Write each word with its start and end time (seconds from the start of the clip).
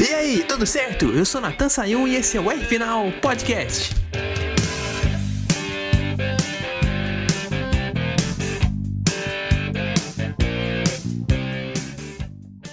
E 0.00 0.14
aí, 0.14 0.42
tudo 0.48 0.64
certo? 0.64 1.10
Eu 1.10 1.26
sou 1.26 1.42
Natan 1.42 1.68
Sayun 1.68 2.08
e 2.08 2.16
esse 2.16 2.34
é 2.34 2.40
o 2.40 2.50
R 2.50 2.64
Final 2.64 3.12
Podcast. 3.20 3.94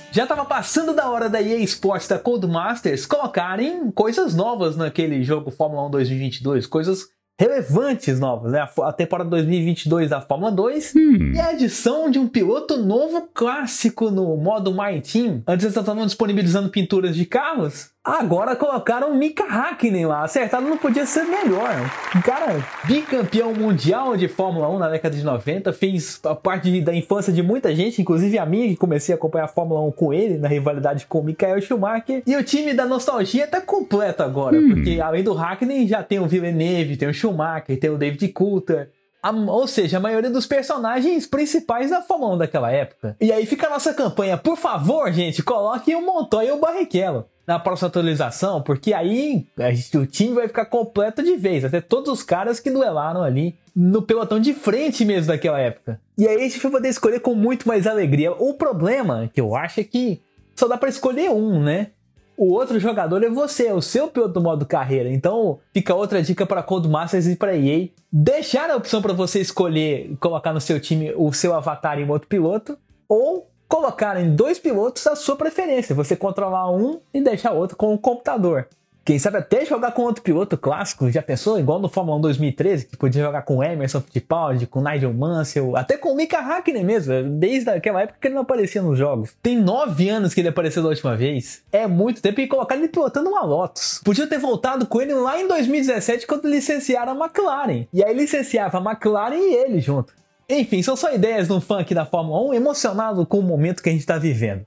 Já 0.10 0.26
tava 0.26 0.46
passando 0.46 0.96
da 0.96 1.10
hora 1.10 1.30
da 1.30 1.42
EA 1.42 1.58
Sports 1.66 2.08
da 2.08 2.18
Codemasters 2.18 3.06
colocarem 3.06 3.92
coisas 3.92 4.34
novas 4.34 4.78
naquele 4.78 5.22
jogo 5.22 5.52
Fórmula 5.52 5.86
1 5.88 5.92
2022, 5.92 6.66
coisas 6.66 7.17
relevantes 7.40 8.20
novas, 8.20 8.52
né? 8.52 8.68
A 8.84 8.92
temporada 8.92 9.30
2022 9.30 10.10
da 10.10 10.20
Fórmula 10.20 10.52
2 10.52 10.94
hum. 10.96 11.32
e 11.34 11.40
a 11.40 11.50
adição 11.50 12.10
de 12.10 12.18
um 12.18 12.28
piloto 12.28 12.78
novo 12.78 13.30
clássico 13.34 14.10
no 14.10 14.36
modo 14.38 14.72
My 14.72 15.00
Team. 15.02 15.44
Antes 15.48 15.66
eles 15.66 15.78
estavam 15.78 16.06
disponibilizando 16.06 16.70
pinturas 16.70 17.16
de 17.16 17.26
carros, 17.26 17.92
Agora 18.08 18.56
colocaram 18.56 19.12
o 19.12 19.16
Mika 19.16 19.44
Hakkinen 19.44 20.06
lá. 20.06 20.24
Acertado 20.24 20.66
não 20.66 20.78
podia 20.78 21.06
ser 21.06 21.26
melhor. 21.26 21.70
Um 22.16 22.22
cara 22.22 22.66
bicampeão 22.86 23.54
mundial 23.54 24.16
de 24.16 24.30
Fórmula 24.30 24.70
1 24.70 24.80
na 24.80 24.88
década 24.88 25.14
de 25.14 25.26
90. 25.26 25.74
Fez 25.74 26.18
a 26.24 26.34
parte 26.34 26.80
da 26.80 26.96
infância 26.96 27.34
de 27.34 27.44
muita 27.44 27.76
gente, 27.76 28.02
inclusive 28.02 28.40
a 28.40 28.46
minha, 28.46 28.70
que 28.70 28.78
comecei 28.78 29.14
a 29.14 29.18
acompanhar 29.18 29.44
a 29.44 29.50
Fórmula 29.50 29.82
1 29.82 29.92
com 29.92 30.14
ele, 30.14 30.38
na 30.38 30.48
rivalidade 30.48 31.06
com 31.06 31.20
o 31.20 31.24
Michael 31.24 31.60
Schumacher. 31.62 32.24
E 32.26 32.34
o 32.38 32.44
time 32.44 32.74
da 32.74 32.86
nostalgia 32.86 33.46
tá 33.46 33.60
completo 33.60 34.24
agora. 34.24 34.58
Hum. 34.58 34.70
Porque 34.70 35.02
além 35.02 35.22
do 35.22 35.38
Hakkinen, 35.38 35.86
já 35.86 36.02
tem 36.02 36.22
o 36.22 36.28
Villeneuve, 36.28 36.96
tem 36.96 37.10
o 37.10 37.14
Schumacher, 37.14 37.78
tem 37.78 37.90
o 37.90 37.98
David 37.98 38.26
Coulter. 38.30 38.90
A, 39.22 39.32
ou 39.32 39.68
seja, 39.68 39.98
a 39.98 40.00
maioria 40.00 40.30
dos 40.30 40.46
personagens 40.46 41.26
principais 41.26 41.90
da 41.90 42.02
Fórmula 42.02 42.36
1 42.36 42.38
daquela 42.38 42.72
época. 42.72 43.16
E 43.20 43.32
aí 43.32 43.46
fica 43.46 43.68
a 43.68 43.72
nossa 43.72 43.94
campanha. 43.94 44.38
Por 44.38 44.58
favor, 44.58 45.12
gente, 45.12 45.44
coloque 45.44 45.94
o 45.96 46.06
Montoya 46.06 46.50
e 46.50 46.52
o 46.52 46.60
Barrichello 46.60 47.26
na 47.48 47.58
próxima 47.58 47.88
atualização, 47.88 48.62
porque 48.62 48.94
aí 48.94 49.48
gente, 49.72 49.98
o 49.98 50.06
time 50.06 50.34
vai 50.34 50.50
ficar 50.50 50.66
completo 50.66 51.24
de 51.24 51.38
vez, 51.38 51.64
até 51.64 51.80
todos 51.80 52.12
os 52.12 52.22
caras 52.22 52.60
que 52.60 52.70
duelaram 52.70 53.24
ali 53.24 53.56
no 53.74 54.02
pelotão 54.02 54.38
de 54.38 54.54
frente 54.54 55.06
mesmo 55.06 55.28
daquela 55.28 55.58
época. 55.58 56.02
E 56.18 56.28
aí 56.28 56.36
a 56.36 56.40
gente 56.40 56.60
vai 56.60 56.72
poder 56.74 56.90
escolher 56.90 57.22
com 57.22 57.34
muito 57.34 57.66
mais 57.66 57.88
alegria. 57.88 58.34
O 58.34 58.56
problema 58.56 59.30
que 59.34 59.40
eu 59.40 59.56
acho 59.56 59.80
é 59.80 59.84
que 59.86 60.22
só 60.56 60.68
dá 60.68 60.78
para 60.78 60.90
escolher 60.90 61.30
um, 61.30 61.64
né? 61.64 61.92
O 62.38 62.54
outro 62.54 62.80
jogador 62.80 63.24
é 63.24 63.30
você, 63.32 63.66
é 63.66 63.74
o 63.74 63.82
seu 63.82 64.10
piloto 64.10 64.36
do 64.36 64.42
modo 64.42 64.64
carreira. 64.64 65.10
Então, 65.10 65.58
fica 65.74 65.96
outra 65.96 66.22
dica 66.22 66.46
para 66.46 66.62
Codemasters 66.62 67.26
e 67.26 67.36
para 67.36 67.58
EA. 67.58 67.90
Deixar 68.12 68.70
a 68.70 68.76
opção 68.76 69.02
para 69.02 69.12
você 69.12 69.40
escolher 69.42 70.16
colocar 70.20 70.54
no 70.54 70.62
seu 70.62 70.80
time 70.80 71.12
o 71.16 71.34
seu 71.34 71.56
avatar 71.56 71.98
em 71.98 72.08
outro 72.08 72.28
piloto 72.28 72.78
ou 73.10 73.50
colocarem 73.68 74.36
dois 74.36 74.60
pilotos 74.60 75.08
à 75.08 75.16
sua 75.16 75.36
preferência. 75.36 75.96
Você 75.96 76.16
controlar 76.16 76.70
um 76.70 77.00
e 77.12 77.20
deixar 77.22 77.54
outro 77.54 77.76
com 77.76 77.92
o 77.92 77.98
computador. 77.98 78.68
Quem 79.08 79.18
sabe 79.18 79.38
até 79.38 79.66
jogar 79.66 79.94
com 79.94 80.02
outro 80.02 80.22
piloto 80.22 80.58
clássico, 80.58 81.10
já 81.10 81.22
pensou? 81.22 81.58
Igual 81.58 81.80
no 81.80 81.88
Fórmula 81.88 82.18
1 82.18 82.22
2013, 82.24 82.88
que 82.88 82.98
podia 82.98 83.24
jogar 83.24 83.44
com 83.44 83.64
Emerson 83.64 84.02
Fittipaldi, 84.02 84.68
com 84.68 84.82
Nigel 84.82 85.14
Mansell, 85.14 85.78
até 85.78 85.96
com 85.96 86.12
o 86.12 86.16
Mika 86.18 86.40
Hakkinen 86.40 86.84
mesmo, 86.84 87.14
desde 87.40 87.70
aquela 87.70 88.02
época 88.02 88.20
que 88.20 88.28
ele 88.28 88.36
não 88.36 88.42
aparecia 88.42 88.82
nos 88.82 89.00
jogos. 89.00 89.34
Tem 89.42 89.58
nove 89.58 90.10
anos 90.10 90.34
que 90.34 90.42
ele 90.42 90.50
apareceu 90.50 90.84
da 90.84 90.90
última 90.90 91.16
vez. 91.16 91.64
É 91.72 91.88
muito 91.88 92.22
tempo 92.22 92.42
e 92.42 92.48
colocar 92.48 92.76
ele 92.76 92.90
pilotando 92.90 93.30
uma 93.30 93.46
Lotus. 93.46 94.02
Podia 94.04 94.28
ter 94.28 94.40
voltado 94.40 94.86
com 94.86 95.02
ele 95.02 95.14
lá 95.14 95.40
em 95.40 95.48
2017 95.48 96.28
quando 96.28 96.50
licenciaram 96.50 97.14
a 97.14 97.26
McLaren. 97.26 97.88
E 97.94 98.04
aí 98.04 98.14
licenciava 98.14 98.78
a 98.78 98.92
McLaren 98.92 99.38
e 99.38 99.56
ele 99.56 99.80
junto. 99.80 100.14
Enfim, 100.50 100.84
são 100.84 100.98
só 100.98 101.14
ideias 101.14 101.48
de 101.48 101.54
um 101.54 101.62
fã 101.62 101.80
aqui 101.80 101.96
da 101.96 102.06
Fórmula 102.06 102.42
1 102.50 102.56
emocionado 102.56 103.26
com 103.26 103.40
o 103.40 103.42
momento 103.42 103.82
que 103.82 103.88
a 103.88 103.92
gente 103.94 104.02
está 104.02 104.18
vivendo. 104.18 104.66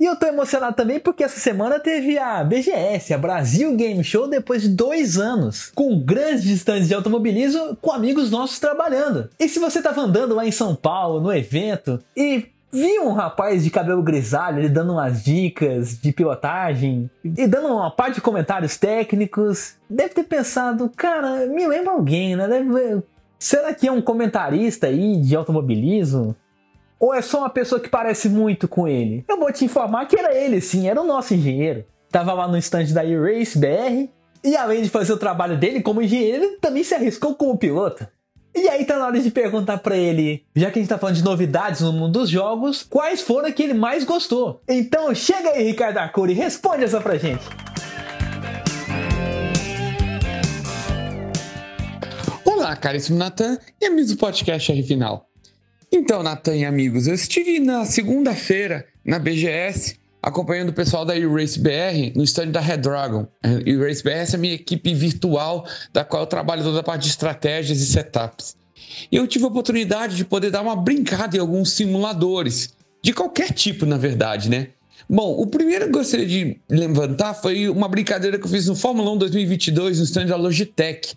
E 0.00 0.06
eu 0.06 0.16
tô 0.16 0.26
emocionado 0.26 0.74
também 0.74 0.98
porque 0.98 1.22
essa 1.22 1.38
semana 1.38 1.78
teve 1.78 2.16
a 2.18 2.42
BGS, 2.42 3.12
a 3.12 3.18
Brasil 3.18 3.76
Game 3.76 4.02
Show, 4.02 4.26
depois 4.26 4.62
de 4.62 4.70
dois 4.70 5.18
anos, 5.18 5.70
com 5.74 6.00
grandes 6.00 6.42
distantes 6.42 6.88
de 6.88 6.94
automobilismo, 6.94 7.76
com 7.76 7.92
amigos 7.92 8.30
nossos 8.30 8.58
trabalhando. 8.58 9.28
E 9.38 9.46
se 9.46 9.58
você 9.58 9.82
tava 9.82 10.00
andando 10.00 10.34
lá 10.34 10.46
em 10.46 10.50
São 10.50 10.74
Paulo, 10.74 11.20
no 11.20 11.30
evento, 11.30 12.02
e 12.16 12.46
viu 12.72 13.08
um 13.08 13.12
rapaz 13.12 13.62
de 13.62 13.70
cabelo 13.70 14.02
grisalho 14.02 14.72
dando 14.72 14.92
umas 14.92 15.22
dicas 15.22 16.00
de 16.00 16.12
pilotagem 16.12 17.10
e 17.22 17.46
dando 17.46 17.66
uma 17.68 17.90
parte 17.90 18.14
de 18.14 18.20
comentários 18.22 18.78
técnicos, 18.78 19.74
deve 19.88 20.14
ter 20.14 20.24
pensado, 20.24 20.90
cara, 20.96 21.46
me 21.46 21.66
lembra 21.66 21.92
alguém, 21.92 22.36
né? 22.36 22.48
Deve, 22.48 23.02
Será 23.38 23.72
que 23.74 23.88
é 23.88 23.92
um 23.92 24.02
comentarista 24.02 24.86
aí 24.86 25.16
de 25.16 25.34
automobilismo? 25.34 26.36
Ou 27.00 27.14
é 27.14 27.22
só 27.22 27.38
uma 27.38 27.48
pessoa 27.48 27.80
que 27.80 27.88
parece 27.88 28.28
muito 28.28 28.68
com 28.68 28.86
ele? 28.86 29.24
Eu 29.26 29.38
vou 29.38 29.50
te 29.50 29.64
informar 29.64 30.04
que 30.04 30.18
era 30.18 30.36
ele 30.36 30.60
sim, 30.60 30.86
era 30.86 31.00
o 31.00 31.06
nosso 31.06 31.32
engenheiro. 31.32 31.82
Tava 32.10 32.34
lá 32.34 32.46
no 32.46 32.58
stand 32.58 32.92
da 32.92 33.02
E-Race 33.02 33.58
BR 33.58 34.10
e 34.44 34.54
além 34.54 34.82
de 34.82 34.90
fazer 34.90 35.14
o 35.14 35.16
trabalho 35.16 35.56
dele 35.56 35.80
como 35.80 36.02
engenheiro, 36.02 36.44
ele 36.44 36.56
também 36.56 36.84
se 36.84 36.94
arriscou 36.94 37.34
como 37.34 37.56
piloto. 37.56 38.06
E 38.54 38.68
aí 38.68 38.84
tá 38.84 38.98
na 38.98 39.06
hora 39.06 39.18
de 39.18 39.30
perguntar 39.30 39.78
para 39.78 39.96
ele, 39.96 40.44
já 40.54 40.70
que 40.70 40.78
a 40.78 40.82
gente 40.82 40.90
tá 40.90 40.98
falando 40.98 41.16
de 41.16 41.24
novidades 41.24 41.80
no 41.80 41.92
mundo 41.92 42.18
dos 42.18 42.28
jogos, 42.28 42.82
quais 42.82 43.22
foram 43.22 43.50
que 43.50 43.62
ele 43.62 43.74
mais 43.74 44.04
gostou? 44.04 44.60
Então 44.68 45.14
chega 45.14 45.52
aí, 45.52 45.64
Ricardo 45.64 45.96
Arcuri, 45.96 46.34
responde 46.34 46.84
essa 46.84 47.00
pra 47.00 47.16
gente. 47.16 47.44
Olá, 52.44 52.76
caríssimo 52.76 53.16
Natan 53.16 53.56
e 53.80 53.86
amigos 53.86 54.10
do 54.10 54.18
podcast 54.18 54.70
R 54.70 54.82
Final. 54.82 55.29
Então, 55.92 56.22
Natan 56.22 56.56
e 56.56 56.64
amigos, 56.64 57.08
eu 57.08 57.14
estive 57.14 57.58
na 57.58 57.84
segunda-feira 57.84 58.86
na 59.04 59.18
BGS 59.18 59.98
acompanhando 60.22 60.68
o 60.68 60.72
pessoal 60.72 61.04
da 61.04 61.16
E-Race 61.16 61.58
BR 61.58 62.14
no 62.14 62.22
stand 62.22 62.50
da 62.50 62.60
Red 62.60 62.78
Dragon. 62.78 63.26
E-Race 63.66 64.02
BR 64.02 64.10
é 64.10 64.34
a 64.34 64.38
minha 64.38 64.54
equipe 64.54 64.94
virtual 64.94 65.66
da 65.92 66.04
qual 66.04 66.22
eu 66.22 66.26
trabalho 66.26 66.62
toda 66.62 66.78
a 66.78 66.82
parte 66.82 67.02
de 67.02 67.08
estratégias 67.08 67.80
e 67.80 67.86
setups. 67.86 68.56
E 69.10 69.16
eu 69.16 69.26
tive 69.26 69.44
a 69.44 69.48
oportunidade 69.48 70.16
de 70.16 70.24
poder 70.24 70.50
dar 70.50 70.62
uma 70.62 70.76
brincada 70.76 71.36
em 71.36 71.40
alguns 71.40 71.72
simuladores, 71.72 72.74
de 73.02 73.12
qualquer 73.12 73.52
tipo, 73.52 73.84
na 73.84 73.96
verdade, 73.96 74.48
né? 74.48 74.68
Bom, 75.12 75.40
o 75.40 75.44
primeiro 75.44 75.86
que 75.86 75.90
eu 75.90 75.98
gostaria 75.98 76.24
de 76.24 76.56
levantar 76.68 77.34
foi 77.34 77.68
uma 77.68 77.88
brincadeira 77.88 78.38
que 78.38 78.44
eu 78.44 78.48
fiz 78.48 78.68
no 78.68 78.76
Fórmula 78.76 79.10
1 79.10 79.18
2022 79.18 79.98
no 79.98 80.04
stand 80.04 80.26
da 80.26 80.36
Logitech, 80.36 81.14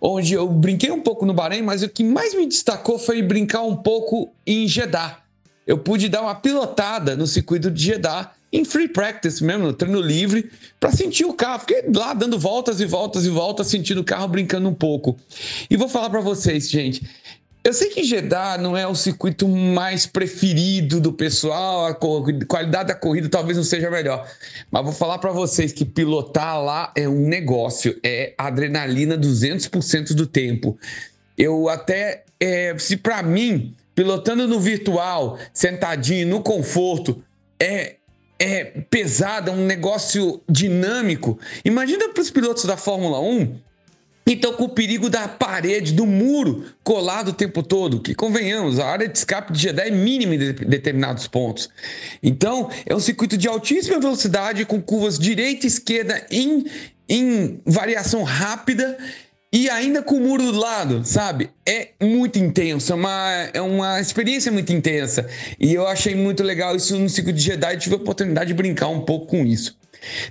onde 0.00 0.32
eu 0.32 0.48
brinquei 0.48 0.90
um 0.90 1.02
pouco 1.02 1.26
no 1.26 1.34
Bahrein, 1.34 1.60
mas 1.60 1.82
o 1.82 1.88
que 1.90 2.02
mais 2.02 2.34
me 2.34 2.46
destacou 2.46 2.98
foi 2.98 3.20
brincar 3.20 3.60
um 3.60 3.76
pouco 3.76 4.32
em 4.46 4.66
Jeddah. 4.66 5.18
Eu 5.66 5.76
pude 5.76 6.08
dar 6.08 6.22
uma 6.22 6.34
pilotada 6.34 7.14
no 7.14 7.26
circuito 7.26 7.70
de 7.70 7.84
Jeddah 7.84 8.32
em 8.50 8.64
free 8.64 8.88
practice 8.88 9.44
mesmo, 9.44 9.64
no 9.64 9.72
treino 9.74 10.00
livre, 10.00 10.48
para 10.80 10.90
sentir 10.90 11.26
o 11.26 11.34
carro. 11.34 11.60
Fiquei 11.60 11.84
lá 11.94 12.14
dando 12.14 12.38
voltas 12.38 12.80
e 12.80 12.86
voltas 12.86 13.26
e 13.26 13.28
voltas, 13.28 13.66
sentindo 13.66 14.00
o 14.00 14.04
carro, 14.04 14.28
brincando 14.28 14.68
um 14.68 14.74
pouco. 14.74 15.18
E 15.68 15.76
vou 15.76 15.88
falar 15.88 16.08
para 16.08 16.20
vocês, 16.20 16.70
gente, 16.70 17.02
eu 17.64 17.72
sei 17.72 17.88
que 17.88 18.04
Jeddah 18.04 18.58
não 18.58 18.76
é 18.76 18.86
o 18.86 18.94
circuito 18.94 19.48
mais 19.48 20.06
preferido 20.06 21.00
do 21.00 21.14
pessoal, 21.14 21.86
a 21.86 21.94
qualidade 21.94 22.88
da 22.88 22.94
corrida 22.94 23.26
talvez 23.26 23.56
não 23.56 23.64
seja 23.64 23.90
melhor, 23.90 24.30
mas 24.70 24.84
vou 24.84 24.92
falar 24.92 25.16
para 25.16 25.32
vocês 25.32 25.72
que 25.72 25.84
pilotar 25.84 26.62
lá 26.62 26.92
é 26.94 27.08
um 27.08 27.26
negócio, 27.26 27.98
é 28.04 28.34
adrenalina 28.36 29.16
200% 29.16 30.12
do 30.12 30.26
tempo. 30.26 30.78
Eu 31.38 31.70
até, 31.70 32.24
é, 32.38 32.76
se 32.78 32.98
para 32.98 33.22
mim, 33.22 33.74
pilotando 33.94 34.46
no 34.46 34.60
virtual, 34.60 35.38
sentadinho, 35.52 36.28
no 36.28 36.42
conforto, 36.42 37.24
é 37.58 37.96
é 38.38 38.64
pesado, 38.90 39.50
é 39.50 39.54
um 39.54 39.64
negócio 39.64 40.42
dinâmico. 40.48 41.38
Imagina 41.64 42.08
para 42.08 42.20
os 42.20 42.30
pilotos 42.30 42.64
da 42.64 42.76
Fórmula 42.76 43.20
1 43.20 43.56
então, 44.26 44.54
com 44.54 44.64
o 44.64 44.68
perigo 44.70 45.10
da 45.10 45.28
parede, 45.28 45.92
do 45.92 46.06
muro 46.06 46.64
colado 46.82 47.28
o 47.28 47.32
tempo 47.32 47.62
todo, 47.62 48.00
que 48.00 48.14
convenhamos, 48.14 48.78
a 48.78 48.86
área 48.86 49.06
de 49.06 49.18
escape 49.18 49.52
de 49.52 49.60
Jeddah 49.60 49.86
é 49.86 49.90
mínima 49.90 50.34
em 50.34 50.38
determinados 50.38 51.26
pontos. 51.26 51.68
Então, 52.22 52.70
é 52.86 52.94
um 52.94 53.00
circuito 53.00 53.36
de 53.36 53.46
altíssima 53.46 54.00
velocidade, 54.00 54.64
com 54.64 54.80
curvas 54.80 55.18
direita 55.18 55.66
e 55.66 55.68
esquerda 55.68 56.26
em, 56.30 56.64
em 57.06 57.60
variação 57.66 58.22
rápida 58.22 58.96
e 59.52 59.68
ainda 59.68 60.02
com 60.02 60.16
o 60.16 60.20
muro 60.20 60.50
do 60.50 60.58
lado, 60.58 61.04
sabe? 61.04 61.50
É 61.64 61.90
muito 62.02 62.38
intenso, 62.38 62.92
é 62.92 62.96
uma, 62.96 63.50
é 63.52 63.60
uma 63.60 64.00
experiência 64.00 64.50
muito 64.50 64.72
intensa. 64.72 65.28
E 65.60 65.72
eu 65.72 65.86
achei 65.86 66.14
muito 66.14 66.42
legal 66.42 66.74
isso 66.74 66.98
no 66.98 67.08
circuito 67.10 67.38
de 67.38 67.44
Jeddah 67.44 67.74
e 67.74 67.76
tive 67.76 67.94
a 67.94 67.98
oportunidade 67.98 68.48
de 68.48 68.54
brincar 68.54 68.88
um 68.88 69.02
pouco 69.02 69.26
com 69.26 69.44
isso. 69.44 69.78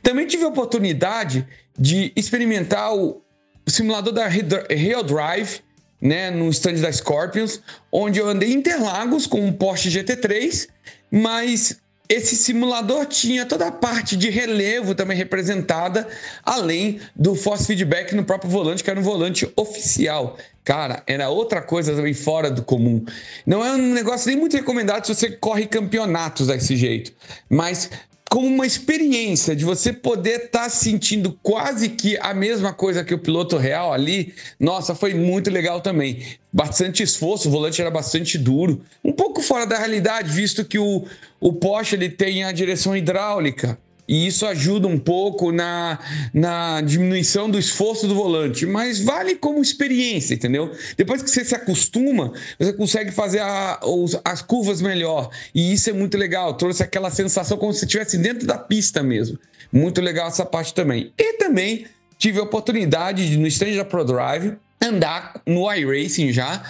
Também 0.02 0.28
tive 0.28 0.44
a 0.44 0.48
oportunidade 0.48 1.48
de 1.78 2.12
experimentar 2.16 2.94
o, 2.96 3.23
o 3.66 3.72
simulador 3.72 4.14
da 4.14 4.28
Real 4.28 5.04
Drive, 5.04 5.62
né, 6.02 6.30
no 6.30 6.50
stand 6.50 6.76
da 6.76 6.92
Scorpions, 6.92 7.62
onde 7.92 8.20
eu 8.20 8.28
andei 8.28 8.52
em 8.52 8.56
Interlagos 8.56 9.26
com 9.26 9.40
um 9.40 9.54
Porsche 9.54 9.90
GT3, 9.90 10.68
mas 11.10 11.78
esse 12.10 12.36
simulador 12.36 13.06
tinha 13.06 13.46
toda 13.46 13.68
a 13.68 13.72
parte 13.72 14.18
de 14.18 14.30
relevo 14.30 14.94
também 14.94 15.16
representada, 15.16 16.08
além 16.44 17.00
do 17.16 17.34
force 17.34 17.66
feedback 17.66 18.14
no 18.14 18.26
próprio 18.26 18.52
volante, 18.52 18.84
que 18.84 18.90
era 18.90 19.00
um 19.00 19.04
volante 19.04 19.50
oficial. 19.56 20.38
Cara, 20.64 21.02
era 21.08 21.30
outra 21.30 21.62
coisa 21.62 21.96
também 21.96 22.14
fora 22.14 22.52
do 22.52 22.62
comum. 22.62 23.04
Não 23.46 23.64
é 23.66 23.72
um 23.72 23.94
negócio 23.94 24.28
nem 24.28 24.38
muito 24.38 24.56
recomendado 24.56 25.06
se 25.06 25.16
você 25.16 25.32
corre 25.32 25.66
campeonatos 25.66 26.48
desse 26.48 26.76
jeito, 26.76 27.14
mas 27.50 27.90
como 28.34 28.48
uma 28.48 28.66
experiência 28.66 29.56
de 29.56 29.64
você 29.64 29.94
poder 29.94 30.46
estar 30.46 30.64
tá 30.64 30.70
sentindo 30.70 31.38
quase 31.44 31.90
que 31.90 32.18
a 32.18 32.34
mesma 32.34 32.74
coisa 32.74 33.04
que 33.04 33.14
o 33.14 33.20
piloto 33.20 33.58
real 33.58 33.94
ali. 33.94 34.34
Nossa, 34.60 34.96
foi 34.96 35.14
muito 35.14 35.52
legal 35.52 35.82
também. 35.82 36.24
Bastante 36.52 37.04
esforço, 37.04 37.48
o 37.48 37.52
volante 37.52 37.80
era 37.80 37.92
bastante 37.92 38.40
duro, 38.40 38.82
um 39.04 39.12
pouco 39.12 39.40
fora 39.40 39.68
da 39.68 39.78
realidade, 39.78 40.32
visto 40.32 40.66
que 40.66 40.80
o, 40.80 41.06
o 41.40 41.54
Porsche 41.54 41.96
ele 41.96 42.10
tem 42.10 42.44
a 42.44 42.52
direção 42.52 42.98
hidráulica. 42.98 43.78
E 44.08 44.28
isso 44.28 44.46
ajuda 44.46 44.88
um 44.88 45.00
pouco 45.00 45.52
na, 45.52 45.98
na 46.34 46.82
diminuição 46.82 47.50
do 47.50 47.58
esforço 47.58 48.08
do 48.08 48.14
volante, 48.14 48.66
mas 48.66 49.00
vale 49.00 49.36
como 49.36 49.62
experiência, 49.62 50.34
entendeu? 50.34 50.72
Depois 50.98 51.22
que 51.24 51.30
você 51.30 51.46
se 51.46 51.56
acostuma, 51.56 52.34
você 52.60 52.74
consegue 52.74 53.12
fazer 53.12 53.40
a, 53.40 53.80
as 54.26 54.42
curvas 54.42 54.82
melhor. 54.82 55.30
E 55.56 55.74
isso 55.74 55.90
é 55.90 55.94
muito 55.94 56.18
legal, 56.18 56.54
trouxe 56.56 56.84
aquela 56.84 57.10
sensação 57.10 57.58
como 57.58 57.74
se 57.74 57.86
estivesse 57.86 58.18
dentro 58.18 58.46
da 58.46 58.58
pista 58.58 59.02
mesmo. 59.02 59.40
Muito 59.72 60.02
legal 60.02 60.28
essa 60.28 60.46
parte 60.46 60.74
também. 60.74 61.14
E 61.18 61.38
também 61.38 61.88
tive 62.18 62.40
a 62.40 62.44
oportunidade 62.44 63.30
de, 63.30 63.38
no 63.38 63.48
stand 63.48 63.76
da 63.76 63.86
ProDrive 63.86 64.58
andar 64.82 65.42
no 65.46 65.72
iRacing 65.74 66.32
já 66.34 66.62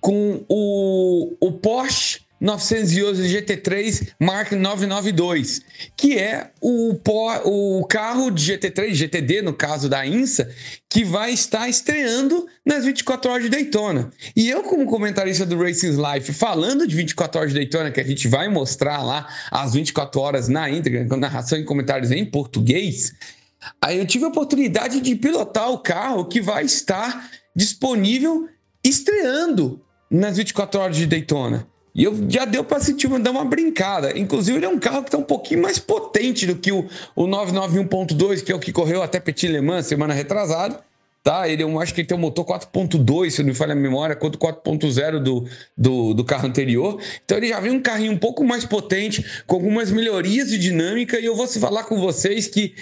com 0.00 0.44
o, 0.48 1.36
o 1.40 1.52
Porsche 1.52 2.20
911 2.40 3.22
GT3 3.22 4.08
Mark 4.20 4.52
992, 4.52 5.62
que 5.96 6.18
é 6.18 6.50
o, 6.60 6.94
o 7.44 7.84
carro 7.86 8.30
de 8.30 8.52
GT3, 8.52 8.92
GTD 8.92 9.42
no 9.42 9.54
caso 9.54 9.88
da 9.88 10.06
INSA, 10.06 10.50
que 10.88 11.04
vai 11.04 11.32
estar 11.32 11.68
estreando 11.68 12.46
nas 12.64 12.84
24 12.84 13.30
horas 13.30 13.44
de 13.44 13.48
Daytona. 13.48 14.10
E 14.34 14.48
eu, 14.48 14.62
como 14.62 14.86
comentarista 14.86 15.46
do 15.46 15.58
Racing 15.58 15.96
Life, 15.96 16.32
falando 16.32 16.86
de 16.86 16.94
24 16.94 17.40
horas 17.40 17.52
de 17.52 17.58
Daytona, 17.58 17.90
que 17.90 18.00
a 18.00 18.04
gente 18.04 18.28
vai 18.28 18.48
mostrar 18.48 19.02
lá 19.02 19.26
as 19.50 19.72
24 19.72 20.20
horas 20.20 20.48
na 20.48 20.68
íntegra, 20.68 21.06
com 21.06 21.16
narração 21.16 21.58
e 21.58 21.64
comentários 21.64 22.10
em 22.10 22.24
português, 22.24 23.14
aí 23.80 23.98
eu 23.98 24.06
tive 24.06 24.24
a 24.24 24.28
oportunidade 24.28 25.00
de 25.00 25.14
pilotar 25.14 25.70
o 25.70 25.78
carro 25.78 26.26
que 26.26 26.40
vai 26.40 26.64
estar 26.64 27.30
disponível 27.54 28.48
estreando 28.84 29.80
nas 30.10 30.36
24 30.36 30.80
horas 30.80 30.96
de 30.96 31.06
Daytona. 31.06 31.66
E 31.96 32.04
eu 32.04 32.14
já 32.28 32.44
deu 32.44 32.62
para 32.62 32.78
sentir, 32.78 33.08
dar 33.20 33.30
uma 33.30 33.44
brincada. 33.46 34.16
Inclusive, 34.18 34.58
ele 34.58 34.66
é 34.66 34.68
um 34.68 34.78
carro 34.78 35.02
que 35.02 35.08
está 35.08 35.16
um 35.16 35.22
pouquinho 35.22 35.62
mais 35.62 35.78
potente 35.78 36.46
do 36.46 36.54
que 36.54 36.70
o, 36.70 36.86
o 37.16 37.26
991.2, 37.26 38.44
que 38.44 38.52
é 38.52 38.54
o 38.54 38.58
que 38.58 38.70
correu 38.70 39.02
até 39.02 39.18
Petit 39.18 39.48
Le 39.48 39.62
Mans 39.62 39.86
semana 39.86 40.12
retrasada. 40.12 40.84
Tá? 41.24 41.48
Ele, 41.48 41.62
eu 41.62 41.80
acho 41.80 41.94
que 41.94 42.02
ele 42.02 42.06
tem 42.06 42.16
um 42.16 42.20
motor 42.20 42.44
4.2, 42.44 43.30
se 43.30 43.38
não 43.38 43.48
me 43.48 43.54
falha 43.54 43.72
a 43.72 43.74
memória, 43.74 44.14
quanto 44.14 44.38
4.0 44.38 45.20
do, 45.20 45.48
do, 45.76 46.12
do, 46.12 46.22
carro 46.22 46.46
anterior. 46.46 47.00
Então 47.24 47.38
ele 47.38 47.48
já 47.48 47.58
vem 47.60 47.72
um 47.72 47.80
carrinho 47.80 48.12
um 48.12 48.18
pouco 48.18 48.44
mais 48.44 48.66
potente, 48.66 49.24
com 49.46 49.56
algumas 49.56 49.90
melhorias 49.90 50.50
de 50.50 50.58
dinâmica, 50.58 51.18
e 51.18 51.24
eu 51.24 51.34
vou 51.34 51.48
falar 51.48 51.84
com 51.84 51.98
vocês 51.98 52.46
que 52.46 52.74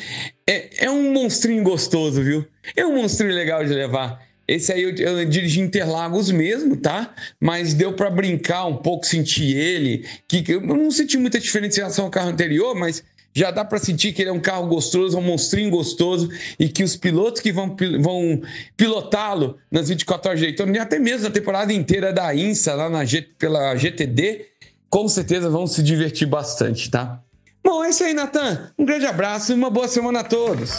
é, 0.46 0.86
é 0.86 0.90
um 0.90 1.12
monstrinho 1.12 1.62
gostoso, 1.62 2.22
viu? 2.22 2.44
É 2.76 2.84
um 2.84 2.96
monstrinho 2.96 3.32
legal 3.32 3.64
de 3.64 3.72
levar. 3.72 4.20
Esse 4.46 4.72
aí 4.72 4.82
eu, 4.82 4.94
eu 4.94 5.24
dirigi 5.24 5.60
Interlagos 5.60 6.30
mesmo, 6.30 6.76
tá? 6.76 7.14
Mas 7.40 7.74
deu 7.74 7.94
para 7.94 8.10
brincar 8.10 8.66
um 8.66 8.76
pouco, 8.76 9.06
sentir 9.06 9.56
ele. 9.56 10.06
Que, 10.28 10.44
eu 10.48 10.60
não 10.60 10.90
senti 10.90 11.16
muita 11.16 11.40
diferenciação 11.40 12.06
ao 12.06 12.10
carro 12.10 12.28
anterior, 12.28 12.74
mas 12.74 13.02
já 13.34 13.50
dá 13.50 13.64
para 13.64 13.78
sentir 13.78 14.12
que 14.12 14.22
ele 14.22 14.30
é 14.30 14.32
um 14.32 14.40
carro 14.40 14.68
gostoso, 14.68 15.18
um 15.18 15.22
monstrinho 15.22 15.70
gostoso 15.70 16.30
e 16.58 16.68
que 16.68 16.84
os 16.84 16.96
pilotos 16.96 17.40
que 17.40 17.50
vão, 17.50 17.74
vão 18.00 18.40
pilotá-lo 18.76 19.58
nas 19.70 19.88
24 19.88 20.28
horas 20.28 20.40
de 20.40 20.46
Daytona, 20.46 20.82
até 20.82 21.00
mesmo 21.00 21.24
na 21.24 21.30
temporada 21.30 21.72
inteira 21.72 22.12
da 22.12 22.32
INSA, 22.34 22.74
lá 22.74 22.88
na 22.88 23.04
G, 23.04 23.22
pela 23.22 23.74
GTD, 23.74 24.46
com 24.88 25.08
certeza 25.08 25.50
vão 25.50 25.66
se 25.66 25.82
divertir 25.82 26.28
bastante, 26.28 26.88
tá? 26.88 27.20
Bom, 27.64 27.82
é 27.82 27.90
isso 27.90 28.04
aí, 28.04 28.14
Natan. 28.14 28.70
Um 28.78 28.84
grande 28.84 29.06
abraço 29.06 29.50
e 29.50 29.54
uma 29.54 29.70
boa 29.70 29.88
semana 29.88 30.20
a 30.20 30.24
todos. 30.24 30.70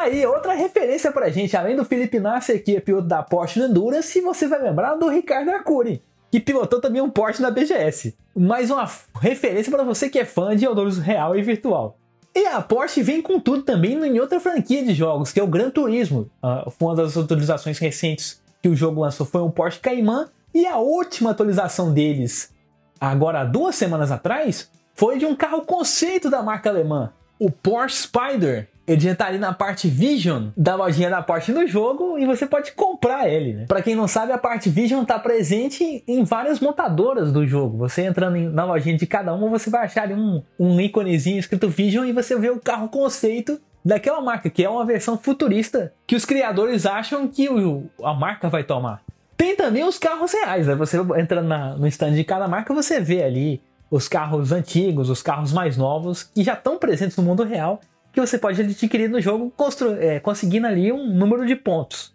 Aí, 0.00 0.26
outra 0.26 0.54
referência 0.54 1.12
pra 1.12 1.28
gente, 1.28 1.56
além 1.56 1.76
do 1.76 1.84
Felipe 1.84 2.18
Nasser, 2.18 2.62
que 2.62 2.76
é 2.76 2.80
piloto 2.80 3.06
da 3.06 3.22
Porsche 3.22 3.60
Endurance, 3.60 4.20
você 4.20 4.46
vai 4.48 4.62
lembrar 4.62 4.94
do 4.96 5.08
Ricardo 5.08 5.50
Arcuri, 5.50 6.02
que 6.30 6.40
pilotou 6.40 6.80
também 6.80 7.02
um 7.02 7.10
Porsche 7.10 7.42
na 7.42 7.50
BGS. 7.50 8.16
Mais 8.34 8.70
uma 8.70 8.88
referência 9.20 9.70
para 9.70 9.84
você 9.84 10.08
que 10.08 10.18
é 10.18 10.24
fã 10.24 10.56
de 10.56 10.64
automobilismo 10.64 11.04
real 11.04 11.36
e 11.36 11.42
virtual. 11.42 11.98
E 12.34 12.46
a 12.46 12.60
Porsche 12.62 13.02
vem 13.02 13.20
com 13.20 13.38
tudo 13.38 13.62
também 13.62 13.92
em 13.92 14.20
outra 14.20 14.40
franquia 14.40 14.84
de 14.84 14.94
jogos, 14.94 15.32
que 15.32 15.40
é 15.40 15.42
o 15.42 15.48
Gran 15.48 15.68
Turismo. 15.68 16.30
Foi 16.78 16.88
uma 16.88 16.94
das 16.94 17.16
atualizações 17.16 17.78
recentes 17.78 18.40
que 18.62 18.68
o 18.68 18.76
jogo 18.76 19.00
lançou 19.00 19.26
foi 19.26 19.42
um 19.42 19.50
Porsche 19.50 19.80
Cayman, 19.80 20.26
e 20.54 20.66
a 20.66 20.76
última 20.76 21.30
atualização 21.30 21.92
deles, 21.92 22.52
agora 23.00 23.44
duas 23.44 23.74
semanas 23.74 24.10
atrás, 24.10 24.70
foi 24.94 25.18
de 25.18 25.24
um 25.24 25.34
carro 25.34 25.62
conceito 25.62 26.28
da 26.28 26.42
marca 26.42 26.68
alemã, 26.68 27.12
o 27.38 27.50
Porsche 27.50 28.02
Spider, 28.02 28.68
ele 28.90 29.00
já 29.00 29.14
tá 29.14 29.26
ali 29.26 29.38
na 29.38 29.52
parte 29.52 29.86
Vision 29.86 30.48
da 30.56 30.74
lojinha 30.74 31.08
da 31.08 31.22
Porsche 31.22 31.52
no 31.52 31.64
jogo 31.64 32.18
e 32.18 32.26
você 32.26 32.44
pode 32.44 32.72
comprar 32.72 33.28
ele, 33.28 33.52
né? 33.52 33.64
Pra 33.68 33.80
quem 33.80 33.94
não 33.94 34.08
sabe, 34.08 34.32
a 34.32 34.38
parte 34.38 34.68
Vision 34.68 35.04
tá 35.04 35.16
presente 35.16 36.02
em 36.08 36.24
várias 36.24 36.58
montadoras 36.58 37.32
do 37.32 37.46
jogo. 37.46 37.78
Você 37.78 38.02
entrando 38.02 38.36
na 38.50 38.64
lojinha 38.64 38.96
de 38.96 39.06
cada 39.06 39.32
uma, 39.32 39.48
você 39.48 39.70
vai 39.70 39.84
achar 39.84 40.02
ali 40.02 40.14
um, 40.14 40.42
um 40.58 40.80
íconezinho 40.80 41.38
escrito 41.38 41.68
Vision 41.68 42.04
e 42.04 42.12
você 42.12 42.36
vê 42.36 42.50
o 42.50 42.58
carro 42.58 42.88
conceito 42.88 43.60
daquela 43.84 44.20
marca, 44.20 44.50
que 44.50 44.64
é 44.64 44.68
uma 44.68 44.84
versão 44.84 45.16
futurista 45.16 45.92
que 46.04 46.16
os 46.16 46.24
criadores 46.24 46.84
acham 46.84 47.28
que 47.28 47.48
o, 47.48 47.84
a 48.02 48.12
marca 48.12 48.48
vai 48.48 48.64
tomar. 48.64 49.02
Tem 49.36 49.54
também 49.54 49.84
os 49.84 49.98
carros 49.98 50.32
reais, 50.32 50.66
né? 50.66 50.74
Você 50.74 50.98
entra 51.16 51.40
na, 51.40 51.76
no 51.76 51.86
stand 51.86 52.12
de 52.12 52.24
cada 52.24 52.48
marca, 52.48 52.74
você 52.74 53.00
vê 53.00 53.22
ali 53.22 53.62
os 53.88 54.08
carros 54.08 54.50
antigos, 54.50 55.08
os 55.08 55.22
carros 55.22 55.52
mais 55.52 55.76
novos, 55.76 56.24
que 56.24 56.42
já 56.42 56.54
estão 56.54 56.76
presentes 56.76 57.16
no 57.16 57.22
mundo 57.22 57.44
real 57.44 57.80
que 58.12 58.20
você 58.20 58.38
pode 58.38 58.60
adquirir 58.60 59.08
no 59.08 59.20
jogo 59.20 59.52
é, 59.98 60.20
conseguindo 60.20 60.66
ali 60.66 60.92
um 60.92 61.06
número 61.12 61.46
de 61.46 61.56
pontos. 61.56 62.14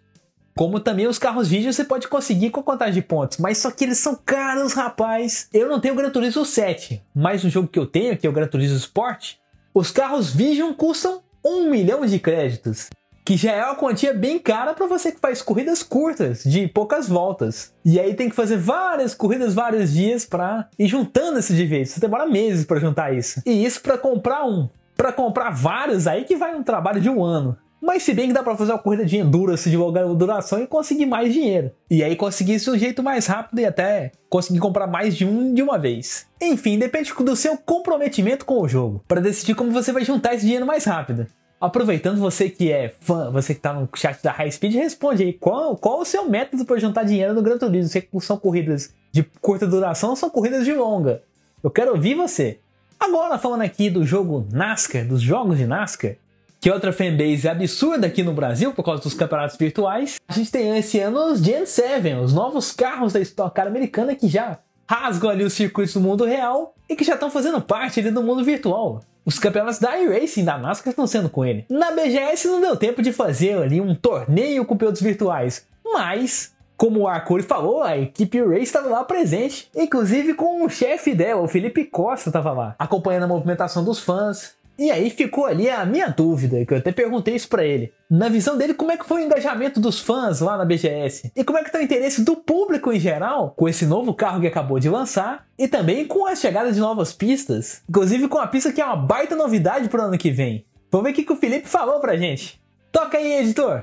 Como 0.56 0.80
também 0.80 1.06
os 1.06 1.18
carros 1.18 1.48
vídeo 1.48 1.70
você 1.70 1.84
pode 1.84 2.08
conseguir 2.08 2.48
com 2.48 2.60
a 2.60 2.62
contagem 2.62 2.94
de 2.94 3.02
pontos, 3.02 3.36
mas 3.36 3.58
só 3.58 3.70
que 3.70 3.84
eles 3.84 3.98
são 3.98 4.18
caros, 4.24 4.72
rapaz. 4.72 5.48
Eu 5.52 5.68
não 5.68 5.78
tenho 5.78 5.92
o 5.92 5.96
Gran 5.96 6.08
Turismo 6.08 6.46
7, 6.46 7.02
mas 7.14 7.44
no 7.44 7.50
jogo 7.50 7.68
que 7.68 7.78
eu 7.78 7.84
tenho, 7.84 8.16
que 8.16 8.26
é 8.26 8.30
o 8.30 8.32
Gran 8.32 8.46
Turismo 8.46 8.78
Sport, 8.78 9.34
os 9.74 9.90
carros 9.90 10.34
Vision 10.34 10.72
custam 10.72 11.20
um 11.44 11.68
milhão 11.68 12.06
de 12.06 12.18
créditos, 12.18 12.88
que 13.22 13.36
já 13.36 13.52
é 13.52 13.64
uma 13.64 13.74
quantia 13.74 14.14
bem 14.14 14.38
cara 14.38 14.72
para 14.72 14.86
você 14.86 15.12
que 15.12 15.20
faz 15.20 15.42
corridas 15.42 15.82
curtas, 15.82 16.42
de 16.42 16.66
poucas 16.66 17.06
voltas. 17.06 17.74
E 17.84 18.00
aí 18.00 18.14
tem 18.14 18.30
que 18.30 18.34
fazer 18.34 18.56
várias 18.56 19.14
corridas, 19.14 19.52
vários 19.52 19.92
dias 19.92 20.24
para 20.24 20.70
ir 20.78 20.86
juntando 20.86 21.38
esse 21.38 21.54
de 21.54 21.66
vez. 21.66 21.90
Você 21.90 22.00
demora 22.00 22.24
meses 22.24 22.64
para 22.64 22.80
juntar 22.80 23.14
isso. 23.14 23.42
E 23.44 23.64
isso 23.64 23.82
para 23.82 23.98
comprar 23.98 24.46
um 24.46 24.70
para 24.96 25.12
comprar 25.12 25.50
vários 25.50 26.06
aí 26.06 26.24
que 26.24 26.36
vai 26.36 26.54
um 26.54 26.62
trabalho 26.62 27.00
de 27.00 27.10
um 27.10 27.22
ano. 27.22 27.56
Mas 27.80 28.02
se 28.02 28.14
bem 28.14 28.28
que 28.28 28.32
dá 28.32 28.42
para 28.42 28.56
fazer 28.56 28.72
uma 28.72 28.78
corrida 28.78 29.04
de 29.04 29.18
endurance 29.18 29.68
de 29.68 29.76
longa 29.76 30.04
duração 30.14 30.60
e 30.60 30.66
conseguir 30.66 31.06
mais 31.06 31.32
dinheiro. 31.32 31.70
E 31.90 32.02
aí 32.02 32.16
conseguir 32.16 32.54
isso 32.54 32.70
de 32.70 32.76
um 32.76 32.80
jeito 32.80 33.02
mais 33.02 33.26
rápido 33.26 33.60
e 33.60 33.66
até 33.66 34.12
conseguir 34.30 34.58
comprar 34.58 34.86
mais 34.86 35.14
de 35.14 35.24
um 35.24 35.52
de 35.52 35.62
uma 35.62 35.78
vez. 35.78 36.26
Enfim, 36.40 36.78
depende 36.78 37.12
do 37.12 37.36
seu 37.36 37.56
comprometimento 37.56 38.44
com 38.44 38.60
o 38.60 38.68
jogo, 38.68 39.04
para 39.06 39.20
decidir 39.20 39.54
como 39.54 39.70
você 39.70 39.92
vai 39.92 40.04
juntar 40.04 40.34
esse 40.34 40.44
dinheiro 40.44 40.66
mais 40.66 40.84
rápido. 40.84 41.26
Aproveitando 41.60 42.18
você 42.18 42.50
que 42.50 42.70
é 42.70 42.94
fã, 43.00 43.30
você 43.30 43.54
que 43.54 43.60
tá 43.60 43.72
no 43.72 43.88
chat 43.94 44.22
da 44.22 44.32
High 44.32 44.52
Speed, 44.52 44.74
responde 44.74 45.22
aí 45.22 45.32
qual, 45.32 45.76
qual 45.76 46.00
o 46.00 46.04
seu 46.04 46.28
método 46.28 46.64
para 46.64 46.78
juntar 46.78 47.04
dinheiro 47.04 47.34
no 47.34 47.42
Gran 47.42 47.56
Turismo. 47.56 47.88
Se 47.88 48.08
são 48.20 48.36
corridas 48.36 48.92
de 49.12 49.22
curta 49.40 49.66
duração 49.66 50.10
ou 50.10 50.16
são 50.16 50.28
corridas 50.28 50.64
de 50.64 50.74
longa. 50.74 51.22
Eu 51.62 51.70
quero 51.70 51.92
ouvir 51.92 52.14
você. 52.14 52.60
Agora 52.98 53.38
falando 53.38 53.62
aqui 53.62 53.90
do 53.90 54.04
jogo 54.04 54.46
NASCAR, 54.50 55.06
dos 55.06 55.20
jogos 55.20 55.58
de 55.58 55.66
NASCAR, 55.66 56.16
que 56.60 56.70
outra 56.70 56.92
fanbase 56.92 57.48
absurda 57.48 58.06
aqui 58.06 58.22
no 58.22 58.32
Brasil 58.32 58.72
por 58.72 58.82
causa 58.82 59.02
dos 59.02 59.14
campeonatos 59.14 59.56
virtuais, 59.56 60.16
a 60.26 60.32
gente 60.32 60.50
tem 60.50 60.76
esse 60.76 60.98
ano 60.98 61.32
os 61.32 61.40
Gen 61.40 61.66
7, 61.66 62.14
os 62.14 62.32
novos 62.32 62.72
carros 62.72 63.12
da 63.12 63.20
Stock 63.20 63.54
Car 63.54 63.66
americana 63.66 64.14
que 64.14 64.26
já 64.26 64.58
rasgam 64.88 65.30
ali 65.30 65.44
os 65.44 65.52
circuitos 65.52 65.94
do 65.94 66.00
mundo 66.00 66.24
real 66.24 66.74
e 66.88 66.96
que 66.96 67.04
já 67.04 67.14
estão 67.14 67.30
fazendo 67.30 67.60
parte 67.60 68.00
ali 68.00 68.10
do 68.10 68.22
mundo 68.22 68.42
virtual. 68.42 69.02
Os 69.24 69.38
campeonatos 69.38 69.80
da 69.80 69.98
iRacing 69.98 70.44
da 70.44 70.56
NASCAR 70.56 70.90
estão 70.90 71.06
sendo 71.06 71.28
com 71.28 71.44
ele. 71.44 71.66
Na 71.68 71.90
BGS 71.90 72.48
não 72.48 72.60
deu 72.60 72.76
tempo 72.76 73.02
de 73.02 73.12
fazer 73.12 73.58
ali 73.58 73.80
um 73.80 73.94
torneio 73.94 74.64
com 74.64 74.76
pilotos 74.76 75.02
virtuais, 75.02 75.66
mas 75.84 76.52
como 76.76 77.00
o 77.00 77.08
Arcuri 77.08 77.42
falou, 77.42 77.82
a 77.82 77.96
equipe 77.96 78.42
Race 78.42 78.64
estava 78.64 78.88
lá 78.88 79.04
presente, 79.04 79.70
inclusive 79.74 80.34
com 80.34 80.64
o 80.64 80.68
chefe 80.68 81.14
dela, 81.14 81.40
o 81.40 81.48
Felipe 81.48 81.84
Costa, 81.84 82.28
estava 82.28 82.52
lá, 82.52 82.74
acompanhando 82.78 83.24
a 83.24 83.28
movimentação 83.28 83.84
dos 83.84 83.98
fãs. 83.98 84.54
E 84.78 84.90
aí 84.90 85.08
ficou 85.08 85.46
ali 85.46 85.70
a 85.70 85.86
minha 85.86 86.08
dúvida, 86.08 86.62
que 86.66 86.74
eu 86.74 86.76
até 86.76 86.92
perguntei 86.92 87.34
isso 87.34 87.48
para 87.48 87.64
ele. 87.64 87.94
Na 88.10 88.28
visão 88.28 88.58
dele, 88.58 88.74
como 88.74 88.92
é 88.92 88.96
que 88.98 89.06
foi 89.06 89.22
o 89.22 89.24
engajamento 89.24 89.80
dos 89.80 90.00
fãs 90.00 90.40
lá 90.40 90.58
na 90.58 90.66
BGS? 90.66 91.32
E 91.34 91.42
como 91.42 91.58
é 91.58 91.64
que 91.64 91.72
tá 91.72 91.78
o 91.78 91.82
interesse 91.82 92.22
do 92.22 92.36
público 92.36 92.92
em 92.92 93.00
geral 93.00 93.54
com 93.56 93.66
esse 93.66 93.86
novo 93.86 94.12
carro 94.12 94.42
que 94.42 94.46
acabou 94.46 94.78
de 94.78 94.90
lançar 94.90 95.46
e 95.58 95.66
também 95.66 96.06
com 96.06 96.26
a 96.26 96.36
chegada 96.36 96.70
de 96.70 96.78
novas 96.78 97.10
pistas, 97.10 97.80
inclusive 97.88 98.28
com 98.28 98.38
a 98.38 98.46
pista 98.46 98.70
que 98.70 98.82
é 98.82 98.84
uma 98.84 98.96
baita 98.96 99.34
novidade 99.34 99.88
pro 99.88 100.02
ano 100.02 100.18
que 100.18 100.30
vem. 100.30 100.66
Vamos 100.90 101.06
ver 101.06 101.12
o 101.12 101.14
que, 101.14 101.24
que 101.24 101.32
o 101.32 101.36
Felipe 101.36 101.66
falou 101.66 101.98
pra 101.98 102.18
gente. 102.18 102.60
Toca 102.92 103.16
aí, 103.16 103.38
editor! 103.38 103.82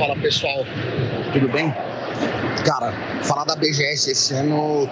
Fala 0.00 0.16
pessoal, 0.16 0.64
tudo 1.30 1.46
bem? 1.50 1.70
Cara, 2.64 2.90
falar 3.22 3.44
da 3.44 3.54
BGS 3.54 4.12
esse 4.12 4.32
ano 4.32 4.88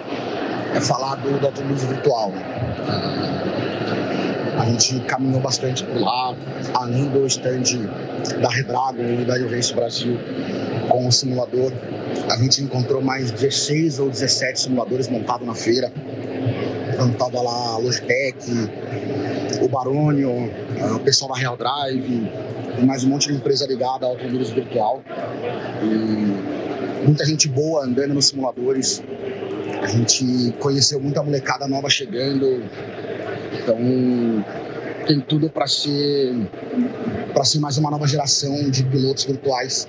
é 0.75 0.79
falar 0.79 1.15
do, 1.15 1.35
do 1.39 1.47
automobilismo 1.47 1.89
virtual. 1.89 2.31
A 4.59 4.65
gente 4.65 4.99
caminhou 5.07 5.41
bastante 5.41 5.83
por 5.83 5.99
lá, 5.99 6.35
além 6.75 7.09
do 7.09 7.25
stand 7.25 7.89
da 8.39 8.49
Redragon 8.49 9.21
e 9.21 9.25
da 9.25 9.33
Race 9.49 9.73
Brasil 9.73 10.15
com 10.87 11.07
o 11.07 11.11
simulador. 11.11 11.73
A 12.29 12.35
gente 12.37 12.61
encontrou 12.61 13.01
mais 13.01 13.31
16 13.31 13.97
ou 13.97 14.11
17 14.11 14.59
simuladores 14.59 15.07
montados 15.07 15.47
na 15.47 15.55
feira. 15.55 15.91
Então 16.93 17.11
tava 17.13 17.41
lá 17.41 17.73
a 17.73 17.77
Logitech, 17.79 18.37
o 19.59 19.67
Barônio, 19.67 20.51
o 20.95 20.99
pessoal 20.99 21.31
da 21.33 21.39
Real 21.39 21.57
Drive, 21.57 22.29
mais 22.85 23.03
um 23.03 23.09
monte 23.09 23.27
de 23.27 23.35
empresa 23.35 23.65
ligada 23.67 24.05
ao 24.05 24.11
automobilismo 24.11 24.55
virtual. 24.55 25.03
E 25.83 27.05
muita 27.05 27.25
gente 27.25 27.47
boa 27.47 27.85
andando 27.85 28.13
nos 28.13 28.27
simuladores. 28.27 29.03
A 29.81 29.87
gente 29.87 30.53
conheceu 30.59 30.99
muita 30.99 31.23
molecada 31.23 31.67
nova 31.67 31.89
chegando. 31.89 32.63
Então 33.61 33.77
tem 35.07 35.19
tudo 35.21 35.49
para 35.49 35.67
ser 35.67 36.35
para 37.33 37.43
ser 37.43 37.59
mais 37.59 37.77
uma 37.77 37.89
nova 37.89 38.05
geração 38.05 38.69
de 38.69 38.83
pilotos 38.83 39.23
virtuais 39.23 39.87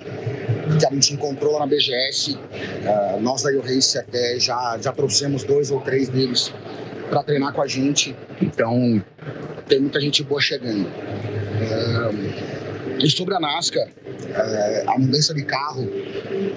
que 0.78 0.86
a 0.86 0.90
gente 0.90 1.14
encontrou 1.14 1.52
lá 1.52 1.60
na 1.60 1.66
BGS. 1.66 2.32
Uh, 2.32 2.38
ah, 2.86 3.18
nós 3.20 3.42
da 3.42 3.50
Race 3.50 3.98
até 3.98 4.38
já, 4.38 4.78
já 4.80 4.92
trouxemos 4.92 5.42
dois 5.44 5.70
ou 5.70 5.80
três 5.80 6.08
deles 6.08 6.52
para 7.08 7.22
treinar 7.22 7.52
com 7.52 7.62
a 7.62 7.66
gente. 7.66 8.14
Então 8.40 9.02
tem 9.68 9.80
muita 9.80 10.00
gente 10.00 10.22
boa 10.22 10.40
chegando. 10.40 10.86
Uh, 10.86 12.49
e 13.02 13.10
sobre 13.10 13.34
a 13.34 13.40
NASCAR, 13.40 13.88
é, 14.34 14.84
a 14.86 14.98
mudança 14.98 15.32
de 15.32 15.42
carro, 15.42 15.88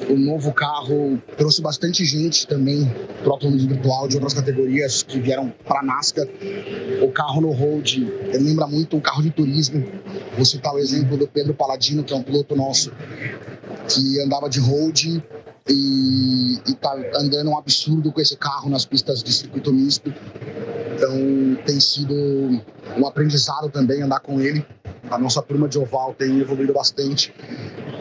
o 0.10 0.18
novo 0.18 0.52
carro 0.52 1.22
trouxe 1.38 1.62
bastante 1.62 2.04
gente 2.04 2.46
também 2.46 2.86
para 3.24 3.34
o 3.34 3.52
virtual 3.52 4.08
de 4.08 4.16
outras 4.16 4.34
categorias 4.34 5.04
que 5.04 5.20
vieram 5.20 5.54
para 5.66 5.80
a 5.80 5.84
NASCAR. 5.84 6.28
O 7.02 7.10
carro 7.12 7.42
no 7.42 7.52
road 7.52 8.06
lembra 8.34 8.68
muito 8.68 8.98
um 8.98 9.00
carro 9.00 9.22
de 9.22 9.32
turismo. 9.32 9.86
Vou 10.36 10.46
citar 10.46 10.74
o 10.74 10.80
exemplo 10.80 11.18
do 11.18 11.28
Pedro 11.28 11.54
Paladino, 11.54 12.04
que 12.04 12.14
é 12.14 12.16
um 12.16 12.24
piloto 12.24 12.56
nosso, 12.56 12.92
que 13.88 14.20
andava 14.22 14.50
de 14.50 14.60
road 14.60 15.24
e, 15.70 16.60
está 16.66 16.94
andando 17.16 17.52
um 17.52 17.58
absurdo 17.58 18.12
com 18.12 18.20
esse 18.20 18.36
carro 18.36 18.70
nas 18.70 18.86
pistas 18.86 19.24
de 19.24 19.32
circuito 19.32 19.72
misto. 19.72 20.14
Então 20.96 21.64
tem 21.66 21.80
sido 21.80 22.14
um 22.98 23.08
aprendizado 23.08 23.70
também 23.70 24.02
andar 24.02 24.20
com 24.20 24.42
ele. 24.42 24.66
A 25.10 25.18
nossa 25.18 25.42
turma 25.42 25.68
de 25.68 25.78
oval 25.78 26.14
tem 26.14 26.40
evoluído 26.40 26.74
bastante 26.74 27.34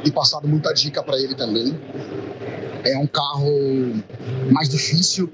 e 0.05 0.11
passado 0.11 0.47
muita 0.49 0.73
dica 0.73 1.03
para 1.03 1.19
ele 1.19 1.35
também. 1.35 1.79
É 2.85 2.97
um 2.97 3.07
carro 3.07 4.03
mais 4.51 4.69
difícil 4.69 5.31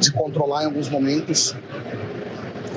de 0.00 0.12
controlar 0.12 0.62
em 0.62 0.66
alguns 0.66 0.88
momentos. 0.88 1.54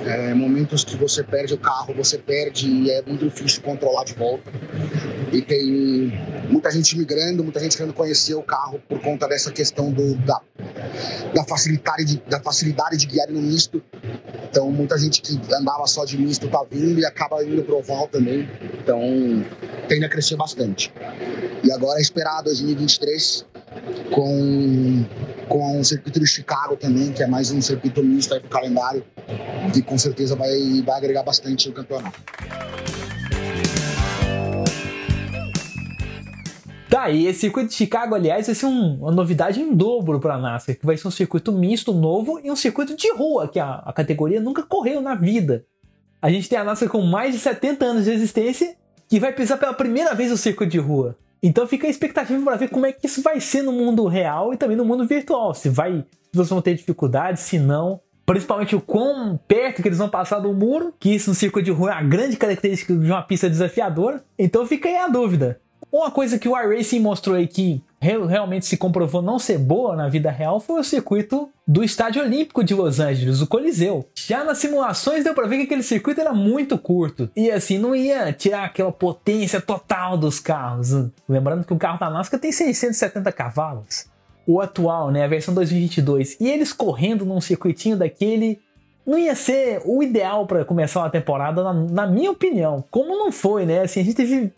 É, 0.05 0.33
momentos 0.33 0.83
que 0.83 0.97
você 0.97 1.23
perde 1.23 1.53
o 1.53 1.57
carro, 1.57 1.93
você 1.93 2.17
perde 2.17 2.67
e 2.69 2.91
é 2.91 3.01
muito 3.03 3.23
difícil 3.23 3.61
controlar 3.61 4.03
de 4.03 4.13
volta. 4.13 4.51
E 5.31 5.41
tem 5.41 6.11
muita 6.49 6.69
gente 6.69 6.97
migrando, 6.97 7.41
muita 7.41 7.61
gente 7.61 7.77
querendo 7.77 7.93
conhecer 7.93 8.35
o 8.35 8.43
carro 8.43 8.81
por 8.87 8.99
conta 8.99 9.29
dessa 9.29 9.49
questão 9.49 9.91
do, 9.91 10.15
da, 10.17 10.41
da, 11.33 11.43
facilidade 11.45 12.05
de, 12.05 12.23
da 12.29 12.41
facilidade 12.41 12.97
de 12.97 13.07
guiar 13.07 13.29
no 13.29 13.41
misto 13.41 13.81
então, 14.53 14.69
muita 14.69 14.99
gente 14.99 15.19
que 15.19 15.35
andava 15.51 15.87
só 15.87 16.05
de 16.05 16.15
misto 16.15 16.47
tá 16.47 16.63
vindo 16.69 16.99
e 16.99 17.05
acaba 17.07 17.43
indo 17.43 17.63
pro 17.63 17.79
oval 17.79 18.07
também. 18.07 18.47
Então, 18.79 19.01
tende 19.87 20.05
a 20.05 20.09
crescer 20.09 20.35
bastante. 20.35 20.93
E 21.63 21.71
agora 21.71 21.97
é 21.97 22.01
esperar 22.03 22.43
2023 22.43 23.47
com, 24.13 25.03
com 25.49 25.79
um 25.79 25.83
circuito 25.83 26.19
de 26.19 26.27
Chicago 26.27 26.75
também, 26.75 27.11
que 27.11 27.23
é 27.23 27.25
mais 27.25 27.49
um 27.49 27.59
circuito 27.63 28.03
misto 28.03 28.35
aí 28.35 28.41
pro 28.41 28.49
calendário, 28.49 29.03
que 29.73 29.81
com 29.81 29.97
certeza 29.97 30.35
vai, 30.35 30.51
vai 30.85 30.97
agregar 30.97 31.23
bastante 31.23 31.67
no 31.69 31.73
campeonato. 31.73 32.19
Tá, 36.93 37.09
e 37.09 37.25
esse 37.25 37.39
circuito 37.39 37.69
de 37.69 37.73
Chicago, 37.73 38.13
aliás, 38.13 38.45
vai 38.45 38.53
ser 38.53 38.67
um, 38.67 38.97
uma 38.99 39.11
novidade 39.11 39.59
em 39.59 39.73
dobro 39.73 40.19
para 40.19 40.35
a 40.35 40.37
NASCAR, 40.37 40.77
que 40.77 40.85
vai 40.85 40.95
ser 40.95 41.07
um 41.07 41.11
circuito 41.11 41.51
misto 41.51 41.91
novo 41.91 42.39
e 42.43 42.51
um 42.51 42.55
circuito 42.55 42.95
de 42.95 43.11
rua, 43.11 43.47
que 43.47 43.59
a, 43.59 43.81
a 43.83 43.91
categoria 43.91 44.39
nunca 44.39 44.61
correu 44.61 45.01
na 45.01 45.15
vida. 45.15 45.65
A 46.21 46.29
gente 46.29 46.47
tem 46.47 46.55
a 46.55 46.63
NASCAR 46.63 46.89
com 46.89 47.01
mais 47.01 47.33
de 47.33 47.39
70 47.39 47.83
anos 47.83 48.05
de 48.05 48.11
existência, 48.11 48.75
que 49.09 49.19
vai 49.19 49.33
pisar 49.33 49.57
pela 49.57 49.73
primeira 49.73 50.13
vez 50.13 50.29
no 50.29 50.37
circuito 50.37 50.71
de 50.71 50.77
rua. 50.77 51.17
Então 51.41 51.65
fica 51.65 51.87
a 51.87 51.89
expectativa 51.89 52.39
para 52.43 52.57
ver 52.57 52.69
como 52.69 52.85
é 52.85 52.91
que 52.91 53.07
isso 53.07 53.23
vai 53.23 53.39
ser 53.39 53.63
no 53.63 53.71
mundo 53.71 54.05
real 54.05 54.53
e 54.53 54.57
também 54.57 54.77
no 54.77 54.85
mundo 54.85 55.07
virtual. 55.07 55.55
Se 55.55 55.69
vai, 55.69 55.93
se 55.93 56.35
vocês 56.35 56.49
vão 56.49 56.61
ter 56.61 56.75
dificuldades, 56.75 57.41
se 57.41 57.57
não. 57.57 58.01
Principalmente 58.23 58.75
o 58.75 58.79
quão 58.79 59.35
perto 59.47 59.81
que 59.81 59.87
eles 59.87 59.97
vão 59.97 60.09
passar 60.09 60.37
do 60.37 60.53
muro, 60.53 60.93
que 60.99 61.15
isso 61.15 61.31
no 61.31 61.35
circuito 61.35 61.65
de 61.65 61.71
rua 61.71 61.89
é 61.89 61.93
a 61.95 62.03
grande 62.03 62.37
característica 62.37 62.93
de 62.93 63.11
uma 63.11 63.23
pista 63.23 63.49
desafiadora. 63.49 64.23
Então 64.37 64.67
fica 64.67 64.87
aí 64.87 64.97
a 64.97 65.07
dúvida. 65.07 65.59
Uma 65.93 66.09
coisa 66.09 66.39
que 66.39 66.49
o 66.49 66.59
iRacing 66.59 66.99
mostrou 66.99 67.35
aí 67.35 67.45
que 67.45 67.79
realmente 68.01 68.65
se 68.65 68.75
comprovou 68.75 69.21
não 69.21 69.37
ser 69.37 69.59
boa 69.59 69.95
na 69.95 70.09
vida 70.09 70.31
real 70.31 70.59
foi 70.59 70.79
o 70.79 70.83
circuito 70.83 71.51
do 71.67 71.83
Estádio 71.83 72.23
Olímpico 72.23 72.63
de 72.63 72.73
Los 72.73 72.99
Angeles, 72.99 73.41
o 73.41 73.47
Coliseu. 73.47 74.03
Já 74.15 74.43
nas 74.43 74.57
simulações 74.57 75.23
deu 75.23 75.35
pra 75.35 75.45
ver 75.45 75.57
que 75.57 75.63
aquele 75.65 75.83
circuito 75.83 76.19
era 76.19 76.33
muito 76.33 76.79
curto 76.79 77.29
e 77.35 77.51
assim 77.51 77.77
não 77.77 77.95
ia 77.95 78.33
tirar 78.33 78.63
aquela 78.63 78.91
potência 78.91 79.61
total 79.61 80.17
dos 80.17 80.39
carros. 80.39 80.89
Lembrando 81.29 81.63
que 81.63 81.73
o 81.73 81.77
carro 81.77 81.99
da 81.99 82.09
NASCAR 82.09 82.39
tem 82.39 82.51
670 82.51 83.31
cavalos. 83.31 84.07
O 84.47 84.59
atual, 84.59 85.11
né, 85.11 85.23
a 85.23 85.27
versão 85.27 85.53
2022, 85.53 86.37
e 86.39 86.49
eles 86.49 86.73
correndo 86.73 87.23
num 87.23 87.39
circuitinho 87.39 87.95
daquele 87.95 88.59
não 89.05 89.17
ia 89.17 89.35
ser 89.35 89.81
o 89.85 90.01
ideal 90.01 90.47
para 90.47 90.65
começar 90.65 91.01
uma 91.01 91.09
temporada, 91.09 91.61
na, 91.63 91.73
na, 91.73 92.07
minha 92.07 92.31
opinião. 92.31 92.83
Como 92.89 93.17
não 93.17 93.31
foi, 93.31 93.65
né? 93.65 93.81
Assim, 93.81 93.99
a 93.99 94.03
gente 94.03 94.15
teve 94.15 94.51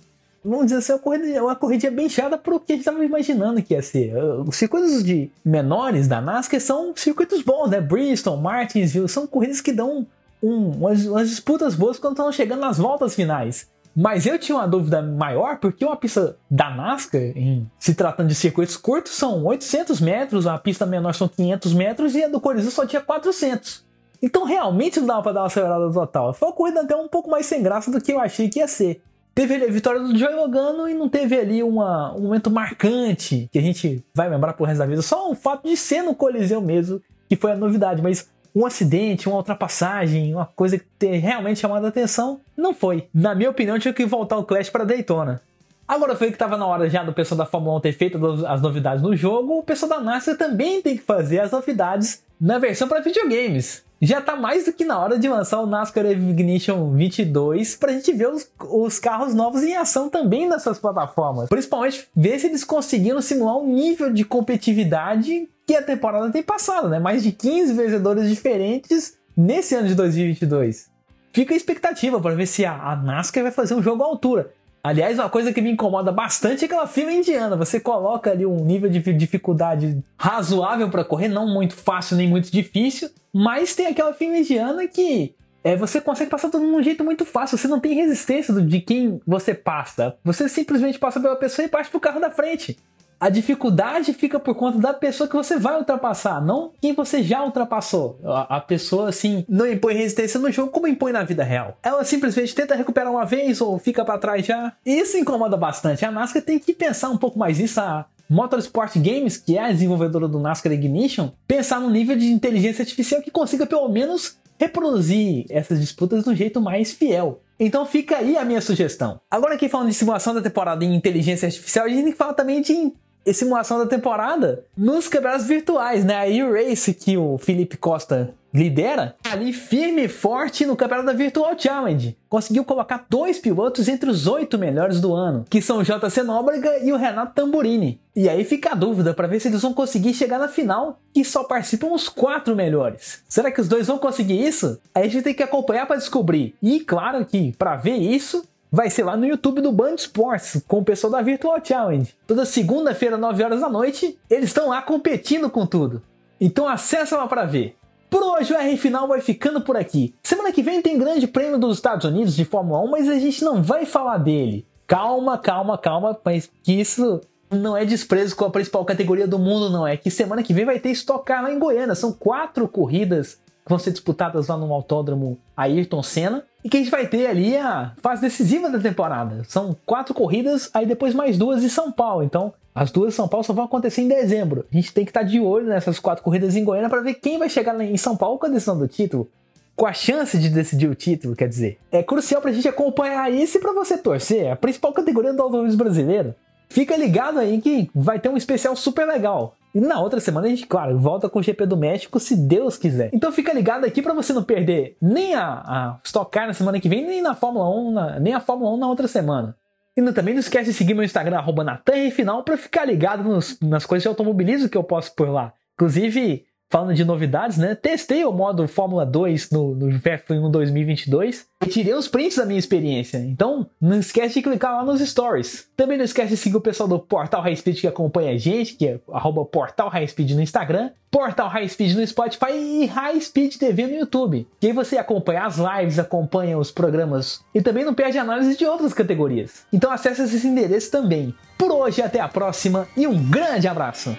vamos 0.45 0.65
dizer 0.65 0.77
assim, 0.77 0.93
uma 0.93 0.99
corrida, 0.99 1.43
uma 1.43 1.55
corrida 1.55 1.91
bem 1.91 2.07
chata 2.07 2.37
pro 2.37 2.59
que 2.59 2.73
a 2.73 2.75
gente 2.75 2.87
estava 2.87 3.03
imaginando 3.03 3.61
que 3.61 3.73
ia 3.73 3.81
ser. 3.81 4.15
Os 4.45 4.55
circuitos 4.55 5.03
de 5.03 5.31
menores 5.43 6.07
da 6.07 6.21
NASCAR 6.21 6.61
são 6.61 6.93
circuitos 6.95 7.41
bons, 7.41 7.69
né? 7.69 7.81
Bristol, 7.81 8.37
Martinsville, 8.37 9.09
são 9.09 9.25
corridas 9.25 9.59
que 9.59 9.73
dão 9.73 10.05
um, 10.41 10.69
umas, 10.69 11.05
umas 11.05 11.29
disputas 11.29 11.75
boas 11.75 11.97
quando 11.97 12.13
estão 12.13 12.31
chegando 12.31 12.59
nas 12.59 12.77
voltas 12.77 13.15
finais. 13.15 13.67
Mas 13.95 14.25
eu 14.25 14.37
tinha 14.37 14.57
uma 14.57 14.67
dúvida 14.67 15.01
maior 15.01 15.57
porque 15.57 15.85
uma 15.85 15.95
pista 15.95 16.37
da 16.51 16.69
NASCAR, 16.69 17.21
em, 17.21 17.69
se 17.79 17.95
tratando 17.95 18.27
de 18.27 18.35
circuitos 18.35 18.77
curtos, 18.77 19.13
são 19.13 19.43
800 19.45 19.99
metros, 20.01 20.45
a 20.45 20.57
pista 20.57 20.85
menor 20.85 21.13
são 21.13 21.27
500 21.27 21.73
metros 21.73 22.15
e 22.15 22.23
a 22.23 22.27
do 22.27 22.39
Coliseu 22.39 22.71
só 22.71 22.85
tinha 22.85 23.01
400. 23.01 23.85
Então 24.21 24.43
realmente 24.43 24.99
não 24.99 25.07
dava 25.07 25.23
para 25.23 25.31
dar 25.31 25.41
uma 25.41 25.47
acelerada 25.47 25.91
total. 25.91 26.33
Foi 26.33 26.49
uma 26.49 26.53
corrida 26.53 26.81
até 26.81 26.95
um 26.95 27.07
pouco 27.07 27.29
mais 27.29 27.45
sem 27.45 27.63
graça 27.63 27.89
do 27.89 28.01
que 28.01 28.11
eu 28.11 28.19
achei 28.19 28.49
que 28.49 28.59
ia 28.59 28.67
ser. 28.67 29.01
Teve 29.35 29.55
a 29.55 29.69
vitória 29.69 29.99
do 29.99 30.17
Joey 30.17 30.33
Logano 30.33 30.87
e 30.87 30.93
não 30.93 31.09
teve 31.09 31.37
ali 31.37 31.61
uma, 31.61 32.15
um 32.15 32.21
momento 32.21 32.49
marcante 32.49 33.49
que 33.51 33.59
a 33.59 33.61
gente 33.61 34.01
vai 34.13 34.29
lembrar 34.29 34.53
pro 34.53 34.65
resto 34.65 34.79
da 34.79 34.85
vida. 34.85 35.01
Só 35.01 35.29
o 35.29 35.35
fato 35.35 35.67
de 35.67 35.75
ser 35.75 36.01
no 36.01 36.15
Coliseu 36.15 36.61
mesmo, 36.61 37.01
que 37.27 37.35
foi 37.35 37.51
a 37.51 37.55
novidade, 37.57 38.01
mas 38.01 38.29
um 38.55 38.65
acidente, 38.65 39.27
uma 39.27 39.35
ultrapassagem, 39.35 40.33
uma 40.33 40.45
coisa 40.45 40.79
que 40.79 40.85
ter 40.97 41.17
realmente 41.17 41.59
chamado 41.59 41.83
a 41.83 41.89
atenção, 41.89 42.39
não 42.55 42.73
foi. 42.73 43.09
Na 43.13 43.35
minha 43.35 43.49
opinião, 43.49 43.77
tinha 43.77 43.93
que 43.93 44.05
voltar 44.05 44.37
o 44.37 44.45
Clash 44.45 44.69
para 44.69 44.85
Daytona. 44.85 45.41
Agora 45.85 46.15
foi 46.15 46.27
que 46.27 46.35
estava 46.35 46.55
na 46.55 46.65
hora 46.65 46.89
já 46.89 47.03
do 47.03 47.11
pessoal 47.11 47.37
da 47.37 47.45
Fórmula 47.45 47.77
1 47.79 47.81
ter 47.81 47.91
feito 47.91 48.45
as 48.47 48.61
novidades 48.61 49.03
no 49.03 49.13
jogo, 49.17 49.59
o 49.59 49.63
pessoal 49.63 49.89
da 49.89 49.99
NASCAR 49.99 50.37
também 50.37 50.81
tem 50.81 50.95
que 50.95 51.03
fazer 51.03 51.41
as 51.41 51.51
novidades 51.51 52.23
na 52.39 52.57
versão 52.57 52.87
para 52.87 53.01
videogames 53.01 53.84
já 54.01 54.21
tá 54.21 54.35
mais 54.35 54.65
do 54.65 54.73
que 54.73 54.83
na 54.83 54.99
hora 54.99 55.17
de 55.17 55.27
lançar 55.27 55.61
o 55.61 55.65
NASCAR 55.65 56.05
Ignition 56.05 56.91
22 56.91 57.75
pra 57.75 57.93
gente 57.93 58.11
ver 58.11 58.29
os, 58.29 58.49
os 58.69 58.99
carros 58.99 59.33
novos 59.33 59.63
em 59.63 59.75
ação 59.75 60.09
também 60.09 60.47
nessas 60.47 60.77
plataformas. 60.77 61.49
Principalmente 61.49 62.07
ver 62.15 62.39
se 62.39 62.47
eles 62.47 62.63
conseguiram 62.63 63.21
simular 63.21 63.57
um 63.57 63.73
nível 63.73 64.11
de 64.11 64.23
competitividade 64.25 65.47
que 65.65 65.75
a 65.75 65.81
temporada 65.81 66.29
tem 66.31 66.43
passado, 66.43 66.89
né? 66.89 66.99
Mais 66.99 67.23
de 67.23 67.31
15 67.31 67.73
vencedores 67.73 68.29
diferentes 68.29 69.17
nesse 69.35 69.75
ano 69.75 69.87
de 69.87 69.95
2022. 69.95 70.87
Fica 71.33 71.53
a 71.53 71.57
expectativa 71.57 72.19
para 72.19 72.35
ver 72.35 72.45
se 72.45 72.65
a, 72.65 72.73
a 72.73 72.95
NASCAR 72.95 73.43
vai 73.43 73.51
fazer 73.51 73.75
um 73.75 73.83
jogo 73.83 74.03
à 74.03 74.05
altura. 74.05 74.53
Aliás, 74.85 75.17
uma 75.17 75.31
coisa 75.31 75.51
que 75.51 75.63
me 75.63 75.71
incomoda 75.71 76.11
bastante 76.11 76.63
é 76.63 76.65
aquela 76.67 76.85
fila 76.85 77.11
indiana. 77.11 77.55
Você 77.55 77.79
coloca 77.79 78.29
ali 78.29 78.45
um 78.45 78.63
nível 78.63 78.87
de 78.87 79.01
dificuldade 79.13 79.97
razoável 80.15 80.91
para 80.91 81.03
correr, 81.03 81.27
não 81.27 81.47
muito 81.47 81.75
fácil 81.75 82.15
nem 82.15 82.29
muito 82.29 82.51
difícil, 82.51 83.09
mas 83.33 83.73
tem 83.73 83.87
aquela 83.87 84.13
fila 84.13 84.37
indiana 84.37 84.87
que 84.87 85.33
é, 85.63 85.75
você 85.75 85.99
consegue 85.99 86.29
passar 86.29 86.51
de 86.51 86.57
um 86.57 86.83
jeito 86.83 87.03
muito 87.03 87.25
fácil. 87.25 87.57
Você 87.57 87.67
não 87.67 87.79
tem 87.79 87.95
resistência 87.95 88.53
de 88.53 88.79
quem 88.79 89.19
você 89.25 89.55
passa. 89.55 90.17
Você 90.23 90.47
simplesmente 90.47 90.99
passa 90.99 91.19
pela 91.19 91.35
pessoa 91.35 91.65
e 91.65 91.67
parte 91.67 91.89
pro 91.89 91.99
carro 91.99 92.19
da 92.19 92.29
frente 92.29 92.77
a 93.19 93.29
dificuldade 93.29 94.13
fica 94.13 94.39
por 94.39 94.55
conta 94.55 94.77
da 94.77 94.93
pessoa 94.93 95.27
que 95.27 95.35
você 95.35 95.57
vai 95.57 95.77
ultrapassar, 95.77 96.43
não 96.43 96.71
quem 96.81 96.93
você 96.93 97.23
já 97.23 97.43
ultrapassou. 97.43 98.19
A, 98.23 98.57
a 98.57 98.61
pessoa, 98.61 99.09
assim, 99.09 99.45
não 99.47 99.67
impõe 99.67 99.95
resistência 99.95 100.39
no 100.39 100.51
jogo 100.51 100.71
como 100.71 100.87
impõe 100.87 101.11
na 101.11 101.23
vida 101.23 101.43
real. 101.43 101.77
Ela 101.81 102.03
simplesmente 102.03 102.53
tenta 102.53 102.75
recuperar 102.75 103.11
uma 103.11 103.25
vez 103.25 103.61
ou 103.61 103.77
fica 103.79 104.03
para 104.03 104.19
trás 104.19 104.45
já. 104.45 104.73
Isso 104.85 105.17
incomoda 105.17 105.57
bastante. 105.57 106.05
A 106.05 106.11
NASCAR 106.11 106.41
tem 106.43 106.59
que 106.59 106.73
pensar 106.73 107.09
um 107.09 107.17
pouco 107.17 107.39
mais 107.39 107.59
nisso. 107.59 107.79
A, 107.79 108.05
Motorsport 108.29 108.97
Games, 108.97 109.37
que 109.37 109.57
é 109.57 109.63
a 109.63 109.71
desenvolvedora 109.71 110.27
do 110.27 110.39
NASCAR 110.39 110.73
Ignition, 110.73 111.29
pensar 111.47 111.79
num 111.79 111.91
nível 111.91 112.17
de 112.17 112.25
inteligência 112.25 112.81
artificial 112.81 113.21
que 113.21 113.29
consiga 113.29 113.67
pelo 113.67 113.87
menos 113.87 114.37
reproduzir 114.59 115.45
essas 115.49 115.79
disputas 115.79 116.23
de 116.23 116.29
um 116.29 116.35
jeito 116.35 116.61
mais 116.61 116.91
fiel. 116.91 117.41
Então 117.59 117.85
fica 117.85 118.17
aí 118.17 118.37
a 118.37 118.43
minha 118.43 118.61
sugestão. 118.61 119.19
Agora 119.29 119.55
aqui 119.55 119.69
falando 119.69 119.89
de 119.89 119.93
simulação 119.93 120.33
da 120.33 120.41
temporada 120.41 120.83
em 120.83 120.95
inteligência 120.95 121.45
artificial, 121.45 121.85
a 121.85 121.89
gente 121.89 122.11
que 122.11 122.17
falar 122.17 122.33
também 122.33 122.61
de 122.61 122.91
simulação 123.33 123.79
da 123.79 123.85
temporada 123.85 124.63
nos 124.77 125.07
quebrados 125.07 125.45
virtuais, 125.45 126.05
né? 126.05 126.15
A 126.15 126.27
E-Race 126.27 126.93
que 126.93 127.17
o 127.17 127.37
Felipe 127.37 127.77
Costa 127.77 128.33
lidera, 128.55 129.15
ali 129.29 129.51
firme 129.51 130.05
e 130.05 130.07
forte 130.07 130.65
no 130.65 130.77
campeonato 130.77 131.07
da 131.07 131.13
Virtual 131.13 131.59
Challenge. 131.59 132.15
Conseguiu 132.29 132.63
colocar 132.63 133.05
dois 133.09 133.37
pilotos 133.37 133.89
entre 133.89 134.09
os 134.09 134.27
oito 134.27 134.57
melhores 134.57 135.01
do 135.01 135.13
ano, 135.13 135.45
que 135.49 135.61
são 135.61 135.79
o 135.79 135.83
JC 135.83 136.23
Nóbrega 136.23 136.79
e 136.79 136.93
o 136.93 136.95
Renato 136.95 137.33
Tamburini. 137.33 137.99
E 138.15 138.29
aí 138.29 138.45
fica 138.45 138.71
a 138.71 138.75
dúvida 138.75 139.13
para 139.13 139.27
ver 139.27 139.41
se 139.41 139.49
eles 139.49 139.61
vão 139.61 139.73
conseguir 139.73 140.13
chegar 140.13 140.39
na 140.39 140.47
final, 140.47 141.01
que 141.13 141.25
só 141.25 141.43
participam 141.43 141.87
os 141.87 142.07
quatro 142.07 142.55
melhores. 142.55 143.21
Será 143.27 143.51
que 143.51 143.59
os 143.59 143.67
dois 143.67 143.87
vão 143.87 143.97
conseguir 143.97 144.41
isso? 144.41 144.79
Aí 144.93 145.03
a 145.03 145.09
gente 145.09 145.23
tem 145.23 145.33
que 145.33 145.43
acompanhar 145.43 145.85
para 145.85 145.97
descobrir. 145.97 146.55
E 146.61 146.79
claro 146.79 147.25
que 147.25 147.51
para 147.57 147.75
ver 147.75 147.97
isso, 147.97 148.45
vai 148.75 148.89
ser 148.89 149.05
lá 149.05 149.15
no 149.15 149.25
YouTube 149.25 149.61
do 149.61 149.71
Band 149.71 149.95
Sports, 149.95 150.61
com 150.67 150.79
o 150.79 150.83
pessoal 150.83 151.09
da 151.09 151.21
Virtual 151.21 151.57
Challenge. 151.63 152.13
Toda 152.27 152.45
segunda-feira, 152.45 153.15
9 153.15 153.41
horas 153.41 153.61
da 153.61 153.69
noite, 153.69 154.19
eles 154.29 154.49
estão 154.49 154.67
lá 154.67 154.81
competindo 154.81 155.49
com 155.49 155.65
tudo. 155.65 156.01
Então 156.41 156.67
acessa 156.67 157.15
lá 157.15 157.25
para 157.25 157.45
ver. 157.45 157.77
Por 158.09 158.21
hoje 158.21 158.53
o 158.53 158.57
R 158.57 158.75
Final 158.75 159.07
vai 159.07 159.21
ficando 159.21 159.61
por 159.61 159.77
aqui. 159.77 160.13
Semana 160.21 160.51
que 160.51 160.61
vem 160.61 160.81
tem 160.81 160.97
grande 160.97 161.25
prêmio 161.25 161.57
dos 161.57 161.77
Estados 161.77 162.05
Unidos 162.05 162.35
de 162.35 162.43
Fórmula 162.43 162.81
1, 162.81 162.87
mas 162.89 163.07
a 163.07 163.17
gente 163.17 163.45
não 163.45 163.63
vai 163.63 163.85
falar 163.85 164.17
dele. 164.17 164.65
Calma, 164.85 165.37
calma, 165.37 165.77
calma, 165.77 166.19
mas 166.25 166.51
que 166.61 166.73
isso 166.73 167.21
não 167.49 167.77
é 167.77 167.85
desprezo 167.85 168.35
com 168.35 168.43
a 168.43 168.49
principal 168.49 168.83
categoria 168.83 169.25
do 169.25 169.39
mundo, 169.39 169.69
não. 169.69 169.87
É 169.87 169.95
que 169.95 170.11
semana 170.11 170.43
que 170.43 170.53
vem 170.53 170.65
vai 170.65 170.79
ter 170.79 170.91
Stock 170.91 171.23
Car 171.23 171.43
lá 171.43 171.51
em 171.51 171.59
Goiânia. 171.59 171.95
São 171.95 172.11
quatro 172.11 172.67
corridas 172.67 173.39
que 173.65 173.69
vão 173.69 173.79
ser 173.79 173.91
disputadas 173.91 174.47
lá 174.47 174.55
no 174.55 174.71
autódromo 174.71 175.39
Ayrton 175.57 176.03
Senna. 176.03 176.43
E 176.63 176.69
que 176.69 176.77
a 176.77 176.79
gente 176.79 176.91
vai 176.91 177.07
ter 177.07 177.27
ali 177.27 177.57
a 177.57 177.93
fase 178.01 178.21
decisiva 178.21 178.69
da 178.69 178.79
temporada. 178.79 179.43
São 179.47 179.75
quatro 179.85 180.13
corridas, 180.13 180.69
aí 180.73 180.85
depois 180.85 181.13
mais 181.15 181.37
duas 181.37 181.63
em 181.63 181.69
São 181.69 181.91
Paulo. 181.91 182.23
Então, 182.23 182.53
as 182.73 182.91
duas 182.91 183.13
em 183.13 183.15
São 183.15 183.27
Paulo 183.27 183.43
só 183.43 183.53
vão 183.53 183.65
acontecer 183.65 184.01
em 184.01 184.07
dezembro. 184.07 184.65
A 184.71 184.75
gente 184.75 184.93
tem 184.93 185.03
que 185.03 185.09
estar 185.09 185.23
de 185.23 185.39
olho 185.39 185.67
nessas 185.67 185.99
quatro 185.99 186.23
corridas 186.23 186.55
em 186.55 186.63
Goiânia 186.63 186.89
para 186.89 187.01
ver 187.01 187.15
quem 187.15 187.39
vai 187.39 187.49
chegar 187.49 187.79
em 187.81 187.97
São 187.97 188.15
Paulo 188.15 188.37
com 188.37 188.45
a 188.45 188.49
decisão 188.49 188.77
do 188.77 188.87
título. 188.87 189.27
Com 189.75 189.85
a 189.85 189.93
chance 189.93 190.37
de 190.37 190.49
decidir 190.49 190.87
o 190.87 190.95
título, 190.95 191.35
quer 191.35 191.49
dizer. 191.49 191.77
É 191.91 192.01
crucial 192.01 192.41
para 192.41 192.51
a 192.51 192.53
gente 192.53 192.67
acompanhar 192.67 193.31
isso 193.31 193.57
e 193.57 193.61
para 193.61 193.73
você 193.73 193.97
torcer. 193.97 194.45
É 194.45 194.51
a 194.51 194.55
principal 194.55 194.93
categoria 194.93 195.33
do 195.33 195.41
automobilismo 195.41 195.83
brasileiro. 195.83 196.33
Fica 196.69 196.95
ligado 196.95 197.39
aí 197.39 197.59
que 197.59 197.89
vai 197.93 198.19
ter 198.19 198.29
um 198.29 198.37
especial 198.37 198.75
super 198.75 199.05
legal. 199.05 199.55
E 199.75 199.81
na 199.81 199.99
outra 199.99 200.21
semana 200.21 200.47
a 200.47 200.49
gente, 200.49 200.65
claro, 200.65 200.97
volta 200.97 201.27
com 201.27 201.39
o 201.39 201.43
GP 201.43 201.65
do 201.65 201.75
México, 201.75 202.17
se 202.17 202.33
Deus 202.33 202.77
quiser. 202.77 203.09
Então 203.11 203.29
fica 203.29 203.51
ligado 203.51 203.83
aqui 203.83 204.01
para 204.01 204.13
você 204.13 204.31
não 204.31 204.41
perder 204.41 204.95
nem 205.01 205.35
a, 205.35 205.43
a 205.45 205.99
Stock 206.01 206.31
Car 206.31 206.47
na 206.47 206.53
semana 206.53 206.79
que 206.79 206.87
vem, 206.87 207.05
nem 207.05 207.21
na 207.21 207.35
Fórmula 207.35 207.69
1, 207.69 207.91
na, 207.91 208.19
nem 208.21 208.33
a 208.33 208.39
Fórmula 208.39 208.71
1 208.71 208.77
na 208.77 208.87
outra 208.87 209.05
semana. 209.05 209.53
E 209.97 210.01
também 210.13 210.33
não 210.33 210.39
esquece 210.39 210.71
de 210.71 210.77
seguir 210.77 210.93
meu 210.93 211.03
Instagram, 211.03 211.37
arroba 211.37 211.81
Final, 212.13 212.43
para 212.43 212.55
ficar 212.55 212.85
ligado 212.85 213.21
nos, 213.23 213.59
nas 213.59 213.85
coisas 213.85 214.03
de 214.03 214.07
automobilismo 214.07 214.69
que 214.69 214.77
eu 214.77 214.83
posto 214.83 215.13
por 215.13 215.29
lá. 215.29 215.51
Inclusive, 215.73 216.45
falando 216.75 216.93
de 216.93 217.05
novidades, 217.05 217.57
né? 217.57 217.73
Testei 217.73 218.25
o 218.25 218.33
modo 218.33 218.67
Fórmula 218.67 219.05
2 219.05 219.49
no, 219.49 219.73
no 219.73 219.87
F1 219.97 220.51
2022 220.51 221.45
e 221.65 221.69
tirei 221.69 221.93
os 221.93 222.09
prints 222.09 222.35
da 222.35 222.45
minha 222.45 222.59
experiência. 222.59 223.17
Então, 223.17 223.65
não 223.79 223.97
esquece 223.97 224.33
de 224.33 224.41
clicar 224.41 224.75
lá 224.75 224.83
nos 224.83 224.99
stories. 224.99 225.69
Também 225.77 225.97
não 225.97 226.03
esquece 226.03 226.31
de 226.31 226.37
seguir 226.37 226.57
o 226.57 226.61
pessoal 226.61 226.89
do 226.89 226.99
Portal 226.99 227.41
High 227.41 227.55
Speed 227.55 227.79
que 227.79 227.87
acompanha 227.87 228.33
a 228.33 228.37
gente, 228.37 228.73
que 228.73 228.89
é 228.89 228.99
arroba 229.09 229.45
Portal 229.45 229.87
High 229.87 230.05
Speed 230.05 230.31
no 230.31 230.41
Instagram, 230.41 230.89
Portal 231.09 231.47
High 231.47 231.69
Speed 231.69 231.95
no 231.95 232.05
Spotify 232.05 232.51
e 232.51 232.85
High 232.87 233.21
Speed 233.21 233.55
TV 233.55 233.87
no 233.87 233.95
YouTube. 233.95 234.45
Que 234.59 234.67
aí 234.67 234.73
você 234.73 234.97
acompanha 234.97 235.45
as 235.45 235.55
lives, 235.57 235.97
acompanha 235.97 236.57
os 236.57 236.71
programas 236.71 237.39
e 237.53 237.61
também 237.61 237.85
não 237.85 237.93
perde 237.93 238.17
análise 238.17 238.57
de 238.57 238.65
outras 238.65 238.93
categorias. 238.93 239.65
Então 239.71 239.89
acesse 239.89 240.23
esse 240.23 240.45
endereço 240.45 240.91
também. 240.91 241.33
Por 241.57 241.71
hoje, 241.71 242.01
até 242.01 242.19
a 242.19 242.27
próxima 242.27 242.85
e 242.97 243.07
um 243.07 243.31
grande 243.31 243.65
abraço! 243.65 244.13